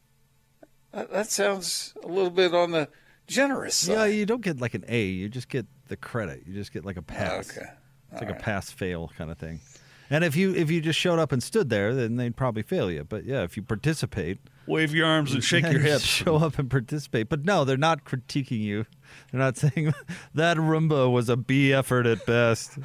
That, 0.93 1.11
that 1.11 1.29
sounds 1.31 1.93
a 2.03 2.07
little 2.07 2.29
bit 2.29 2.53
on 2.53 2.71
the 2.71 2.87
generous 3.27 3.75
side. 3.75 3.93
Yeah, 3.93 4.05
you 4.05 4.25
don't 4.25 4.41
get 4.41 4.61
like 4.61 4.75
an 4.75 4.85
A. 4.87 5.05
You 5.05 5.27
just 5.27 5.49
get 5.49 5.65
the 5.87 5.97
credit. 5.97 6.43
You 6.45 6.53
just 6.53 6.71
get 6.71 6.85
like 6.85 6.97
a 6.97 7.01
pass. 7.01 7.49
Okay. 7.49 7.65
It's 8.11 8.21
like 8.21 8.29
a 8.31 8.35
pass 8.41 8.69
fail 8.69 9.11
kind 9.17 9.29
of 9.31 9.37
thing. 9.37 9.59
And 10.09 10.23
if 10.23 10.35
you 10.35 10.53
if 10.53 10.69
you 10.69 10.81
just 10.81 10.99
showed 10.99 11.19
up 11.19 11.31
and 11.31 11.41
stood 11.41 11.69
there, 11.69 11.93
then 11.95 12.15
they'd 12.15 12.35
probably 12.35 12.61
fail 12.63 12.91
you. 12.91 13.03
But 13.03 13.25
yeah, 13.25 13.43
if 13.43 13.57
you 13.57 13.63
participate, 13.63 14.39
Wave 14.67 14.93
your 14.93 15.05
arms 15.07 15.33
and 15.33 15.43
shake 15.43 15.63
yeah, 15.63 15.71
your 15.71 15.81
hips. 15.81 16.03
show 16.03 16.35
up 16.37 16.59
and 16.59 16.69
participate. 16.69 17.29
But 17.29 17.45
no, 17.45 17.65
they're 17.65 17.77
not 17.77 18.05
critiquing 18.05 18.61
you. 18.61 18.85
They're 19.31 19.39
not 19.39 19.57
saying 19.57 19.93
that 20.33 20.57
rumba 20.57 21.11
was 21.11 21.29
a 21.29 21.37
B 21.37 21.73
effort 21.73 22.05
at 22.05 22.25
best. 22.25 22.77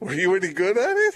Were 0.00 0.14
you 0.14 0.34
any 0.34 0.52
good 0.52 0.76
at 0.78 0.96
it? 0.96 1.14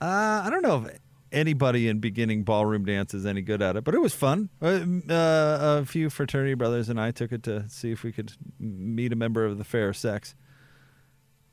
Uh, 0.00 0.42
I 0.44 0.50
don't 0.50 0.62
know 0.62 0.84
if 0.84 0.98
anybody 1.32 1.88
in 1.88 1.98
beginning 2.00 2.42
ballroom 2.44 2.84
dance 2.84 3.14
is 3.14 3.24
any 3.26 3.40
good 3.42 3.62
at 3.62 3.76
it, 3.76 3.84
but 3.84 3.94
it 3.94 4.00
was 4.00 4.14
fun. 4.14 4.48
Uh, 4.60 4.66
uh, 5.10 5.80
a 5.82 5.84
few 5.86 6.10
fraternity 6.10 6.54
brothers 6.54 6.88
and 6.88 7.00
I 7.00 7.10
took 7.10 7.32
it 7.32 7.42
to 7.44 7.68
see 7.68 7.92
if 7.92 8.02
we 8.02 8.12
could 8.12 8.32
meet 8.58 9.12
a 9.12 9.16
member 9.16 9.44
of 9.44 9.58
the 9.58 9.64
fair 9.64 9.92
sex. 9.92 10.34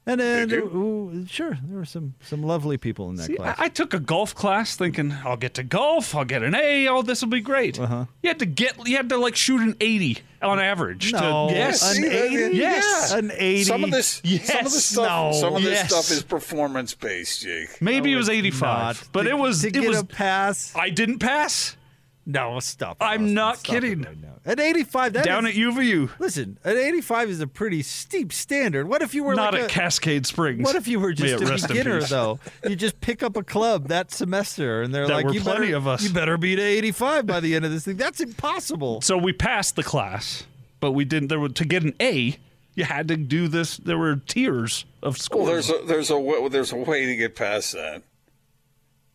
And 0.05 0.19
then, 0.19 0.49
Did 0.49 0.57
you? 0.59 0.65
ooh, 0.65 1.25
sure, 1.27 1.57
there 1.63 1.77
were 1.77 1.85
some 1.85 2.15
some 2.21 2.43
lovely 2.43 2.75
people 2.77 3.09
in 3.09 3.15
that 3.15 3.23
See, 3.27 3.35
class. 3.35 3.57
I, 3.57 3.65
I 3.65 3.69
took 3.69 3.93
a 3.93 3.99
golf 4.01 4.35
class 4.35 4.75
thinking 4.75 5.13
I'll 5.23 5.37
get 5.37 5.53
to 5.53 5.63
golf, 5.63 6.13
I'll 6.13 6.25
get 6.25 6.43
an 6.43 6.53
A, 6.55 6.89
oh 6.89 7.03
this 7.03 7.21
will 7.21 7.29
be 7.29 7.39
great. 7.39 7.79
Uh-huh. 7.79 8.05
You 8.21 8.27
had 8.29 8.39
to 8.39 8.45
get 8.45 8.85
you 8.85 8.97
had 8.97 9.07
to 9.09 9.17
like 9.17 9.37
shoot 9.37 9.61
an 9.61 9.77
eighty 9.79 10.17
on 10.41 10.59
average. 10.59 11.13
No, 11.13 11.47
to, 11.47 11.55
yes, 11.55 11.97
an 11.97 12.03
80? 12.03 12.57
Yes. 12.57 13.13
an 13.13 13.31
eighty. 13.33 13.63
Some 13.63 13.85
of 13.85 13.91
this, 13.91 14.07
some 14.07 14.25
of 14.25 14.31
Yes, 14.31 14.73
this 14.73 14.85
stuff, 14.85 15.07
no, 15.07 15.39
some 15.39 15.55
of 15.55 15.63
this 15.63 15.71
yes. 15.71 15.87
stuff 15.87 16.11
is 16.11 16.21
performance 16.21 16.93
based, 16.93 17.41
Jake. 17.43 17.81
maybe 17.81 18.09
No, 18.11 18.15
it 18.15 18.19
was 18.19 18.29
eighty 18.29 18.51
five, 18.51 19.07
but 19.13 19.23
To- 19.23 19.29
it 19.29 19.37
was 19.37 19.61
to 19.61 19.67
it 19.67 19.73
get 19.73 19.87
was. 19.87 19.99
a 20.01 20.03
pass. 20.05 20.73
I 20.75 20.89
didn't 20.89 21.19
pass. 21.19 21.77
No, 22.25 22.59
stop. 22.61 22.97
it, 23.01 23.03
I'm 23.03 23.23
Austin. 23.23 23.33
not 23.33 23.57
Stop 23.59 23.73
kidding. 23.75 24.01
right. 24.03 24.17
At 24.45 24.59
85, 24.59 25.13
that 25.13 25.25
Down 25.25 25.45
is- 25.45 25.51
at 25.55 25.57
UVU, 25.61 26.09
Listen, 26.19 26.57
at 26.63 26.75
85 26.77 27.29
is 27.29 27.39
a 27.41 27.47
pretty 27.47 27.81
steep 27.81 28.31
standard. 28.31 28.87
What 28.87 29.01
if 29.01 29.13
you 29.13 29.23
were 29.23 29.35
not 29.35 29.53
like 29.53 29.63
at 29.63 29.69
a, 29.69 29.73
Cascade 29.73 30.25
Springs. 30.25 30.63
What 30.63 30.75
if 30.75 30.87
you 30.87 30.99
were 30.99 31.11
just 31.13 31.41
it 31.41 31.63
a 31.63 31.67
beginner 31.67 32.01
though? 32.01 32.39
You 32.67 32.75
just 32.77 32.99
pick 33.01 33.23
up 33.23 33.35
a 33.35 33.43
club 33.43 33.87
that 33.89 34.11
semester, 34.11 34.81
and 34.81 34.93
they're 34.95 35.05
There 35.07 35.15
like, 35.17 35.25
were 35.25 35.33
"You 35.33 35.41
plenty 35.41 35.67
better, 35.67 35.77
of 35.77 35.87
us. 35.87 36.03
You 36.03 36.09
better 36.13 36.37
be 36.37 36.55
to 36.55 36.61
85 36.61 37.25
by 37.25 37.39
the 37.41 37.55
end 37.55 37.65
of 37.65 37.71
this 37.71 37.83
thing." 37.85 37.97
That's 37.97 38.19
impossible. 38.21 39.01
So 39.01 39.17
we 39.17 39.33
passed 39.33 39.75
the 39.75 39.83
class, 39.83 40.43
but 40.79 40.91
we 40.93 41.03
didn't. 41.05 41.27
There 41.29 41.39
were, 41.39 41.49
to 41.49 41.65
get 41.65 41.83
an 41.83 41.93
A, 42.01 42.37
you 42.75 42.83
had 42.85 43.07
to 43.09 43.17
do 43.17 43.47
this. 43.49 43.77
There 43.77 43.97
were 43.97 44.15
tiers 44.15 44.85
of 45.01 45.17
Well, 45.31 45.45
there's 45.45 45.69
a 45.69 45.79
there's 45.85 46.09
a 46.09 46.17
wa- 46.17 46.47
there's 46.49 46.71
a 46.71 46.77
way 46.77 47.05
to 47.05 47.15
get 47.17 47.35
past 47.35 47.73
that. 47.73 48.01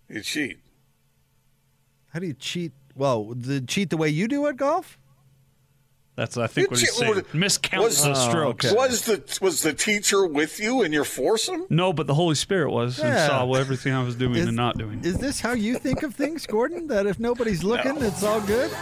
You 0.09 0.23
cheat. 0.23 0.59
How 2.13 2.21
do 2.21 2.27
you 2.27 2.35
cheat? 2.35 2.73
Well, 2.99 3.33
the 3.35 3.61
cheat 3.61 3.91
the 3.91 3.97
way 3.97 4.09
you 4.09 4.29
do 4.29 4.47
at 4.49 4.57
golf? 4.57 4.99
That's 6.17 6.37
I 6.37 6.49
think 6.49 6.67
You 6.67 6.71
what 6.73 6.81
he's 6.81 6.89
cheat- 6.89 6.99
saying. 6.99 7.15
was- 7.15 7.25
Miscount 7.59 7.83
was- 7.83 8.03
the 8.03 8.11
Oh, 8.11 8.29
strokes. 8.29 8.65
okay. 8.67 8.75
Was 8.75 9.03
the 9.03 9.23
was 9.41 9.63
the 9.63 9.73
teacher 9.73 10.27
with 10.27 10.59
you 10.59 10.83
and 10.83 10.93
you're 10.93 11.05
forcing? 11.05 11.65
No, 11.71 11.93
but 11.93 12.09
the 12.09 12.15
Holy 12.15 12.35
Spirit 12.35 12.73
was 12.73 12.99
and 12.99 13.09
Yeah. 13.15 13.29
saw 13.29 13.55
everything 13.55 13.93
I 13.95 14.03
was 14.03 14.17
doing 14.17 14.35
Is- 14.35 14.49
and 14.49 14.57
not 14.57 14.77
doing. 14.77 15.01
Is 15.05 15.19
this 15.19 15.39
how 15.39 15.53
you 15.53 15.79
think 15.79 16.03
of 16.03 16.17
things, 16.17 16.45
Gordon? 16.45 16.89
That 16.89 17.07
if 17.07 17.21
nobody's 17.21 17.63
looking, 17.63 18.03
it's 18.03 18.25
all 18.25 18.41
good? 18.41 18.73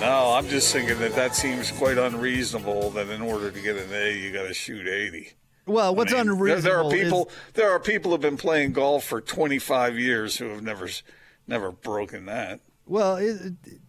No, 0.00 0.32
I'm 0.32 0.48
just 0.48 0.72
thinking 0.72 0.98
that 1.00 1.14
that 1.14 1.36
seems 1.36 1.70
quite 1.70 1.98
unreasonable. 1.98 2.90
That 2.92 3.08
in 3.10 3.20
order 3.20 3.50
to 3.50 3.60
get 3.60 3.76
an 3.76 3.90
A, 3.92 4.16
you 4.16 4.32
got 4.32 4.44
to 4.48 4.54
shoot 4.54 4.88
80. 4.88 5.32
Well, 5.66 5.94
what's 5.94 6.12
I 6.14 6.16
mean, 6.16 6.26
there- 6.26 6.34
unreasonable 6.34 6.62
There 6.90 6.98
are 6.98 7.04
people. 7.04 7.26
is 7.26 7.52
There 7.52 7.70
are 7.70 7.78
people 7.80 8.10
who've 8.12 8.20
been 8.22 8.38
playing 8.38 8.72
golf 8.72 9.04
for 9.04 9.20
25 9.20 9.98
years 9.98 10.38
who 10.38 10.46
have 10.48 10.62
never 10.62 10.88
never 11.46 11.70
broken 11.70 12.24
that. 12.24 12.60
Well, 12.86 13.16
it, 13.16 13.26
it- 13.64 13.80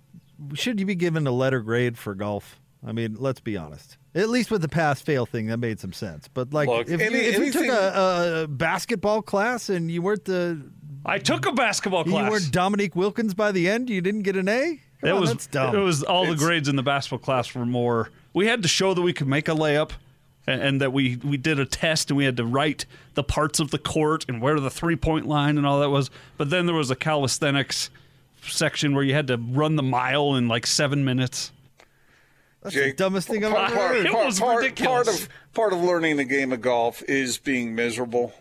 should 0.53 0.79
you 0.81 0.85
be 0.85 0.95
given 0.95 1.25
a 1.27 1.31
letter 1.31 1.61
grade 1.61 1.97
for 1.97 2.13
golf? 2.13 2.59
I 2.85 2.91
mean, 2.91 3.15
let's 3.17 3.39
be 3.39 3.55
honest. 3.57 3.97
At 4.13 4.29
least 4.29 4.51
with 4.51 4.61
the 4.61 4.67
pass 4.67 5.01
fail 5.01 5.25
thing, 5.25 5.47
that 5.47 5.57
made 5.57 5.79
some 5.79 5.93
sense. 5.93 6.27
But 6.27 6.53
like, 6.53 6.67
Look, 6.67 6.89
if, 6.89 6.99
any- 7.01 7.15
you, 7.17 7.23
if 7.31 7.37
you 7.39 7.51
took 7.51 7.67
a, 7.67 8.43
a 8.43 8.47
basketball 8.47 9.21
class 9.21 9.69
and 9.69 9.89
you 9.89 10.01
weren't 10.01 10.25
the 10.25 10.61
I 11.05 11.19
took 11.19 11.45
a 11.45 11.51
basketball 11.53 12.03
class. 12.03 12.25
you 12.25 12.31
weren't 12.31 12.51
Dominique 12.51 12.95
Wilkins 12.95 13.33
by 13.33 13.51
the 13.51 13.69
end, 13.69 13.89
you 13.89 14.01
didn't 14.01 14.23
get 14.23 14.35
an 14.35 14.49
A. 14.49 14.79
Come 15.01 15.09
it 15.09 15.13
on, 15.13 15.21
was 15.21 15.29
that's 15.31 15.47
dumb. 15.47 15.75
it 15.75 15.79
was 15.79 16.03
all 16.03 16.25
the 16.25 16.35
grades 16.35 16.67
in 16.67 16.75
the 16.75 16.83
basketball 16.83 17.19
class 17.19 17.53
were 17.55 17.65
more. 17.65 18.09
We 18.33 18.47
had 18.47 18.61
to 18.63 18.67
show 18.67 18.93
that 18.93 19.01
we 19.01 19.13
could 19.13 19.27
make 19.27 19.47
a 19.47 19.51
layup, 19.53 19.91
and, 20.47 20.61
and 20.61 20.81
that 20.81 20.91
we 20.93 21.15
we 21.17 21.37
did 21.37 21.59
a 21.59 21.65
test 21.65 22.09
and 22.11 22.17
we 22.17 22.25
had 22.25 22.37
to 22.37 22.45
write 22.45 22.85
the 23.13 23.23
parts 23.23 23.59
of 23.59 23.71
the 23.71 23.77
court 23.77 24.25
and 24.27 24.41
where 24.41 24.59
the 24.59 24.69
three 24.69 24.95
point 24.95 25.27
line 25.27 25.57
and 25.57 25.65
all 25.65 25.79
that 25.79 25.89
was. 25.89 26.09
But 26.37 26.49
then 26.49 26.65
there 26.65 26.75
was 26.75 26.91
a 26.91 26.95
calisthenics 26.95 27.89
section 28.51 28.95
where 28.95 29.03
you 29.03 29.13
had 29.13 29.27
to 29.27 29.37
run 29.37 29.75
the 29.75 29.83
mile 29.83 30.35
in 30.35 30.47
like 30.47 30.65
seven 30.67 31.03
minutes. 31.05 31.51
That's 32.61 32.73
Jake, 32.73 32.97
the 32.97 33.03
dumbest 33.03 33.27
thing 33.27 33.45
I've 33.45 33.51
part, 33.53 33.69
ever 33.69 33.77
part, 33.77 33.95
heard. 33.95 34.05
It 34.05 34.11
part- 34.11 34.25
was 34.25 34.39
part- 34.39 34.57
ridiculous. 34.57 35.07
Part 35.07 35.21
of 35.21 35.29
part 35.53 35.73
of 35.73 35.81
learning 35.81 36.17
the 36.17 36.23
game 36.23 36.51
of 36.51 36.61
golf 36.61 37.03
is 37.03 37.37
being 37.37 37.75
miserable. 37.75 38.33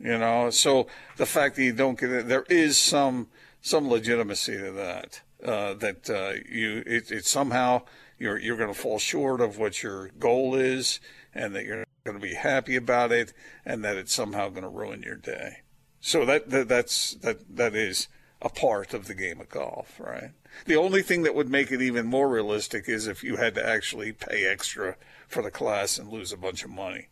You 0.00 0.16
know, 0.16 0.50
so 0.50 0.86
the 1.16 1.26
fact 1.26 1.56
that 1.56 1.64
you 1.64 1.72
don't 1.72 1.98
get 1.98 2.10
it, 2.10 2.28
there 2.28 2.46
is 2.48 2.78
some 2.78 3.28
some 3.60 3.88
legitimacy 3.88 4.56
to 4.56 4.70
that. 4.72 5.20
Uh, 5.44 5.74
that 5.74 6.08
uh, 6.08 6.40
you 6.50 6.82
it, 6.86 7.10
it 7.10 7.26
somehow 7.26 7.82
you're 8.18 8.38
you're 8.38 8.56
going 8.56 8.72
to 8.72 8.78
fall 8.80 8.98
short 8.98 9.40
of 9.40 9.58
what 9.58 9.82
your 9.82 10.08
goal 10.18 10.54
is, 10.54 11.00
and 11.34 11.54
that 11.54 11.64
you're 11.64 11.84
going 12.04 12.18
to 12.18 12.26
be 12.26 12.34
happy 12.34 12.76
about 12.76 13.12
it, 13.12 13.32
and 13.64 13.84
that 13.84 13.96
it's 13.96 14.12
somehow 14.12 14.48
going 14.48 14.62
to 14.62 14.68
ruin 14.68 15.02
your 15.02 15.16
day. 15.16 15.58
So 16.00 16.24
that, 16.24 16.48
that 16.50 16.68
that's 16.68 17.14
that 17.16 17.56
that 17.56 17.74
is 17.74 18.08
a 18.40 18.48
part 18.48 18.94
of 18.94 19.06
the 19.06 19.14
game 19.14 19.40
of 19.40 19.48
golf, 19.48 19.98
right? 19.98 20.30
The 20.66 20.76
only 20.76 21.02
thing 21.02 21.22
that 21.22 21.34
would 21.34 21.48
make 21.48 21.72
it 21.72 21.82
even 21.82 22.06
more 22.06 22.28
realistic 22.28 22.88
is 22.88 23.06
if 23.06 23.24
you 23.24 23.36
had 23.36 23.54
to 23.56 23.66
actually 23.66 24.12
pay 24.12 24.46
extra 24.46 24.96
for 25.26 25.42
the 25.42 25.50
class 25.50 25.98
and 25.98 26.08
lose 26.08 26.32
a 26.32 26.36
bunch 26.36 26.64
of 26.64 26.70
money. 26.70 27.08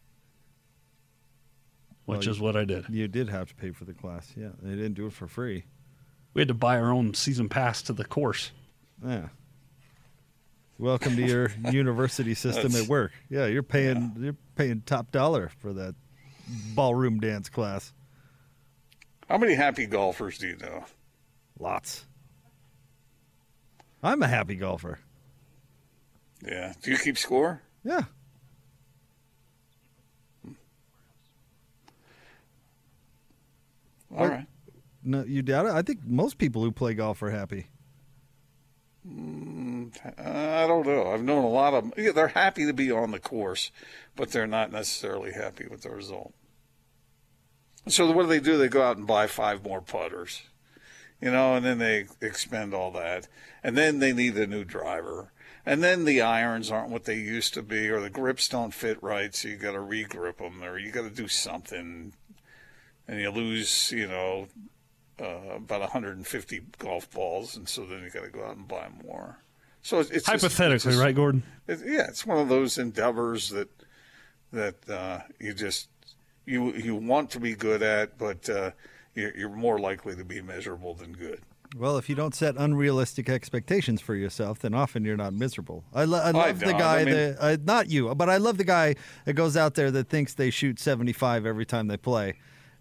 Which 2.04 2.28
is 2.28 2.38
what 2.38 2.56
I 2.56 2.64
did. 2.64 2.84
You 2.88 3.08
did 3.08 3.28
have 3.28 3.48
to 3.48 3.54
pay 3.56 3.72
for 3.72 3.84
the 3.84 3.92
class. 3.92 4.32
Yeah, 4.36 4.50
they 4.62 4.76
didn't 4.76 4.94
do 4.94 5.06
it 5.06 5.12
for 5.12 5.26
free. 5.26 5.64
We 6.34 6.40
had 6.40 6.48
to 6.48 6.54
buy 6.54 6.78
our 6.78 6.92
own 6.92 7.14
season 7.14 7.48
pass 7.48 7.82
to 7.82 7.92
the 7.92 8.04
course. 8.04 8.52
Yeah. 9.04 9.28
Welcome 10.78 11.16
to 11.16 11.22
your 11.26 11.50
university 11.72 12.34
system 12.34 12.64
That's- 12.70 12.84
at 12.84 12.88
work. 12.88 13.12
Yeah, 13.28 13.46
you're 13.46 13.62
paying 13.64 14.12
you're 14.20 14.36
paying 14.54 14.82
top 14.86 15.10
dollar 15.10 15.50
for 15.58 15.72
that 15.72 15.96
ballroom 16.74 17.18
dance 17.18 17.48
class. 17.48 17.92
How 19.28 19.38
many 19.38 19.54
happy 19.54 19.86
golfers 19.86 20.38
do 20.38 20.46
you 20.46 20.56
know? 20.58 20.84
Lots. 21.58 22.06
I'm 24.02 24.22
a 24.22 24.28
happy 24.28 24.56
golfer. 24.56 24.98
Yeah. 26.46 26.74
Do 26.82 26.90
you 26.90 26.98
keep 26.98 27.16
score? 27.18 27.62
Yeah. 27.84 28.02
All 34.10 34.18
What? 34.18 34.30
right. 34.30 34.46
No, 35.02 35.24
you 35.24 35.42
doubt 35.42 35.66
it. 35.66 35.72
I 35.72 35.82
think 35.82 36.00
most 36.04 36.38
people 36.38 36.62
who 36.62 36.72
play 36.72 36.94
golf 36.94 37.22
are 37.22 37.30
happy. 37.30 37.66
Uh, 39.08 39.86
I 40.18 40.66
don't 40.66 40.86
know. 40.86 41.12
I've 41.12 41.22
known 41.22 41.44
a 41.44 41.48
lot 41.48 41.74
of 41.74 41.84
them. 41.84 41.92
Yeah, 41.96 42.12
they're 42.12 42.28
happy 42.28 42.66
to 42.66 42.72
be 42.72 42.90
on 42.90 43.12
the 43.12 43.20
course, 43.20 43.70
but 44.16 44.30
they're 44.32 44.48
not 44.48 44.72
necessarily 44.72 45.32
happy 45.32 45.66
with 45.68 45.82
the 45.82 45.90
result. 45.90 46.34
So 47.88 48.10
what 48.10 48.22
do 48.22 48.28
they 48.28 48.40
do? 48.40 48.58
They 48.58 48.68
go 48.68 48.82
out 48.82 48.96
and 48.96 49.06
buy 49.06 49.28
five 49.28 49.62
more 49.64 49.80
putters, 49.80 50.42
you 51.20 51.30
know, 51.30 51.54
and 51.54 51.64
then 51.64 51.78
they 51.78 52.06
expend 52.20 52.74
all 52.74 52.90
that, 52.92 53.28
and 53.62 53.76
then 53.76 53.98
they 53.98 54.12
need 54.12 54.36
a 54.36 54.46
new 54.46 54.64
driver, 54.64 55.32
and 55.64 55.82
then 55.82 56.04
the 56.04 56.20
irons 56.20 56.70
aren't 56.70 56.90
what 56.90 57.04
they 57.04 57.16
used 57.16 57.54
to 57.54 57.62
be, 57.62 57.88
or 57.88 58.00
the 58.00 58.10
grips 58.10 58.48
don't 58.48 58.74
fit 58.74 59.02
right, 59.02 59.34
so 59.34 59.48
you 59.48 59.56
got 59.56 59.72
to 59.72 59.78
regrip 59.78 60.38
them, 60.38 60.62
or 60.62 60.78
you 60.78 60.90
got 60.92 61.02
to 61.02 61.10
do 61.10 61.28
something, 61.28 62.12
and 63.08 63.20
you 63.20 63.30
lose, 63.30 63.90
you 63.92 64.06
know, 64.06 64.48
uh, 65.20 65.54
about 65.56 65.80
150 65.80 66.60
golf 66.78 67.10
balls, 67.10 67.56
and 67.56 67.68
so 67.68 67.84
then 67.86 68.02
you 68.02 68.10
got 68.10 68.24
to 68.24 68.30
go 68.30 68.44
out 68.44 68.56
and 68.56 68.68
buy 68.68 68.88
more. 69.04 69.38
So 69.82 70.00
it's, 70.00 70.10
it's 70.10 70.26
just- 70.26 70.42
Hypothetically, 70.42 70.74
it's 70.76 70.84
just- 70.84 70.98
right, 70.98 71.14
Gordon? 71.14 71.42
it, 71.66 71.78
yeah, 71.84 72.06
it's 72.08 72.26
one 72.26 72.38
of 72.38 72.48
those 72.48 72.76
endeavors 72.78 73.48
that 73.50 73.68
that 74.52 74.88
uh, 74.88 75.20
you 75.40 75.52
just 75.52 75.88
you 76.46 76.72
you 76.74 76.94
want 76.94 77.30
to 77.30 77.40
be 77.40 77.54
good 77.54 77.82
at, 77.82 78.16
but 78.18 78.48
uh, 78.48 78.70
you're, 79.16 79.36
you're 79.36 79.48
more 79.48 79.78
likely 79.80 80.14
to 80.14 80.24
be 80.24 80.40
miserable 80.40 80.94
than 80.94 81.12
good. 81.12 81.40
Well, 81.76 81.98
if 81.98 82.08
you 82.08 82.14
don't 82.14 82.34
set 82.34 82.54
unrealistic 82.56 83.28
expectations 83.28 84.00
for 84.00 84.14
yourself, 84.14 84.60
then 84.60 84.72
often 84.72 85.04
you're 85.04 85.16
not 85.16 85.34
miserable. 85.34 85.82
I, 85.92 86.04
lo- 86.04 86.20
I 86.22 86.30
love 86.30 86.60
the 86.60 86.72
guy 86.72 87.00
I 87.00 87.04
mean- 87.04 87.14
that, 87.14 87.36
uh, 87.40 87.56
not 87.64 87.90
you, 87.90 88.14
but 88.14 88.30
I 88.30 88.36
love 88.36 88.56
the 88.56 88.64
guy 88.64 88.94
that 89.24 89.32
goes 89.32 89.56
out 89.56 89.74
there 89.74 89.90
that 89.90 90.08
thinks 90.08 90.34
they 90.34 90.50
shoot 90.50 90.78
75 90.78 91.44
every 91.44 91.66
time 91.66 91.88
they 91.88 91.96
play. 91.96 92.34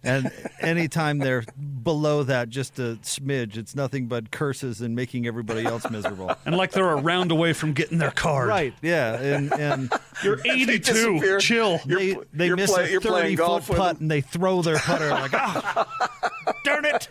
And 0.06 0.30
anytime 0.60 1.18
they're 1.18 1.44
below 1.82 2.22
that, 2.22 2.48
just 2.48 2.78
a 2.78 2.98
smidge, 3.02 3.56
it's 3.56 3.74
nothing 3.74 4.06
but 4.06 4.30
curses 4.30 4.80
and 4.80 4.94
making 4.94 5.26
everybody 5.26 5.64
else 5.66 5.88
miserable. 5.90 6.32
And 6.46 6.56
like 6.56 6.70
they're 6.70 6.88
a 6.90 6.96
round 7.00 7.30
away 7.32 7.52
from 7.52 7.72
getting 7.72 7.98
their 7.98 8.10
card. 8.12 8.48
right, 8.48 8.72
yeah. 8.82 9.20
And, 9.20 9.52
and 9.52 9.92
You're 10.22 10.38
82. 10.46 10.78
disappear. 10.78 11.38
Chill. 11.40 11.80
You're 11.86 11.98
they, 11.98 12.14
pl- 12.14 12.24
they 12.32 12.46
you're 12.46 12.56
miss 12.56 12.72
play- 12.72 12.84
a 12.88 12.90
you're 12.92 13.00
30 13.00 13.10
playing 13.12 13.36
foot 13.36 13.46
golf 13.46 13.66
putt 13.68 13.76
them. 13.76 13.96
and 14.02 14.10
they 14.10 14.20
throw 14.20 14.62
their 14.62 14.78
putter 14.78 15.10
like, 15.10 15.34
ah, 15.34 16.54
darn 16.64 16.84
it. 16.84 17.08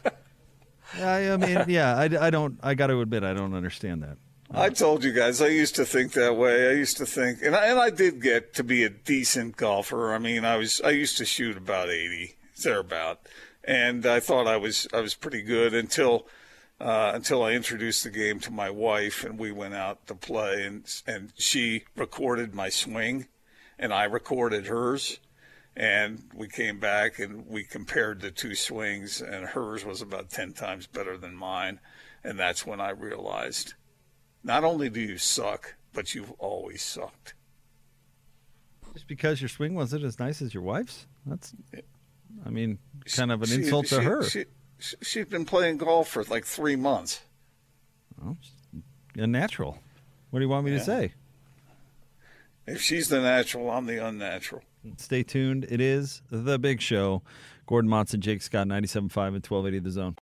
I, 0.98 1.32
I 1.32 1.38
mean, 1.38 1.66
yeah, 1.68 1.96
I, 1.98 2.04
I 2.28 2.30
don't, 2.30 2.58
I 2.64 2.74
got 2.74 2.88
to 2.88 3.02
admit, 3.02 3.24
I 3.26 3.34
don't 3.34 3.54
understand 3.54 4.04
that. 4.04 4.18
I 4.52 4.70
told 4.70 5.04
you 5.04 5.12
guys 5.12 5.42
I 5.42 5.48
used 5.48 5.76
to 5.76 5.86
think 5.86 6.14
that 6.14 6.38
way. 6.38 6.70
I 6.70 6.72
used 6.74 6.96
to 6.98 7.06
think, 7.06 7.40
and 7.44 7.54
I, 7.56 7.66
and 7.68 7.80
I 7.80 7.90
did 7.90 8.22
get 8.22 8.54
to 8.54 8.64
be 8.64 8.84
a 8.84 8.90
decent 8.90 9.58
golfer. 9.58 10.14
I 10.14 10.20
mean, 10.20 10.46
I 10.46 10.56
was 10.56 10.80
I 10.82 10.92
used 10.92 11.18
to 11.18 11.26
shoot 11.26 11.58
about 11.58 11.90
eighty 11.90 12.36
thereabout, 12.64 13.22
and 13.64 14.06
I 14.06 14.20
thought 14.20 14.48
I 14.48 14.58
was 14.58 14.88
I 14.94 15.02
was 15.02 15.14
pretty 15.14 15.42
good 15.42 15.74
until 15.74 16.28
uh, 16.80 17.12
until 17.14 17.44
I 17.44 17.54
introduced 17.54 18.04
the 18.04 18.10
game 18.10 18.40
to 18.42 18.52
my 18.52 18.70
wife, 18.70 19.24
and 19.24 19.40
we 19.40 19.52
went 19.52 19.74
out 19.74 20.08
to 20.08 20.16
play, 20.16 20.64
and 20.64 20.86
and 21.08 21.34
she 21.36 21.86
recorded 21.96 22.54
my 22.54 22.70
swing, 22.70 23.28
and 23.80 23.94
I 23.94 24.04
recorded 24.04 24.68
hers. 24.68 25.20
And 25.78 26.30
we 26.34 26.48
came 26.48 26.80
back 26.80 27.20
and 27.20 27.48
we 27.48 27.66
compared 27.66 28.22
the 28.22 28.32
two 28.32 28.56
swings, 28.56 29.22
and 29.22 29.46
hers 29.46 29.84
was 29.84 30.02
about 30.02 30.30
10 30.30 30.54
times 30.54 30.88
better 30.88 31.18
than 31.18 31.36
mine. 31.36 31.82
And 32.24 32.40
that's 32.40 32.66
when 32.66 32.80
I 32.80 32.92
realized 32.92 33.74
not 34.42 34.64
only 34.64 34.90
do 34.90 35.02
you 35.02 35.18
suck, 35.18 35.76
but 35.92 36.16
you've 36.16 36.32
always 36.34 36.82
sucked. 36.82 37.34
Just 38.94 39.08
because 39.08 39.42
your 39.42 39.50
swing 39.50 39.76
wasn't 39.76 40.06
as 40.06 40.18
nice 40.18 40.42
as 40.42 40.54
your 40.54 40.64
wife's? 40.64 41.08
That's, 41.26 41.54
I 42.46 42.50
mean, 42.50 42.80
kind 43.14 43.32
of 43.32 43.42
an 43.42 43.50
She- 43.50 43.56
insult 43.56 43.86
to 43.88 44.02
her. 44.02 44.24
She, 44.24 44.46
she, 44.80 44.96
she's 45.02 45.26
been 45.26 45.46
playing 45.46 45.78
golf 45.78 46.10
for 46.10 46.24
like 46.26 46.46
three 46.46 46.76
months. 46.76 47.22
Unnatural. 49.16 49.80
What 50.30 50.40
do 50.40 50.46
you 50.46 50.50
want 50.50 50.66
me 50.66 50.72
to 50.72 50.80
say? 50.80 51.14
If 52.68 52.82
she's 52.82 53.10
the 53.10 53.22
natural, 53.22 53.70
I'm 53.70 53.86
the 53.86 54.04
unnatural. 54.06 54.64
Stay 54.98 55.24
tuned. 55.24 55.66
It 55.70 55.80
is 55.82 56.22
The 56.30 56.58
Big 56.60 56.82
Show. 56.82 57.22
Gordon 57.68 57.90
Monson, 57.90 58.22
Jake 58.22 58.42
Scott, 58.42 58.68
97.5 58.68 58.98
and 58.98 59.12
1280 59.46 59.80
The 59.80 59.92
Zone. 59.92 60.14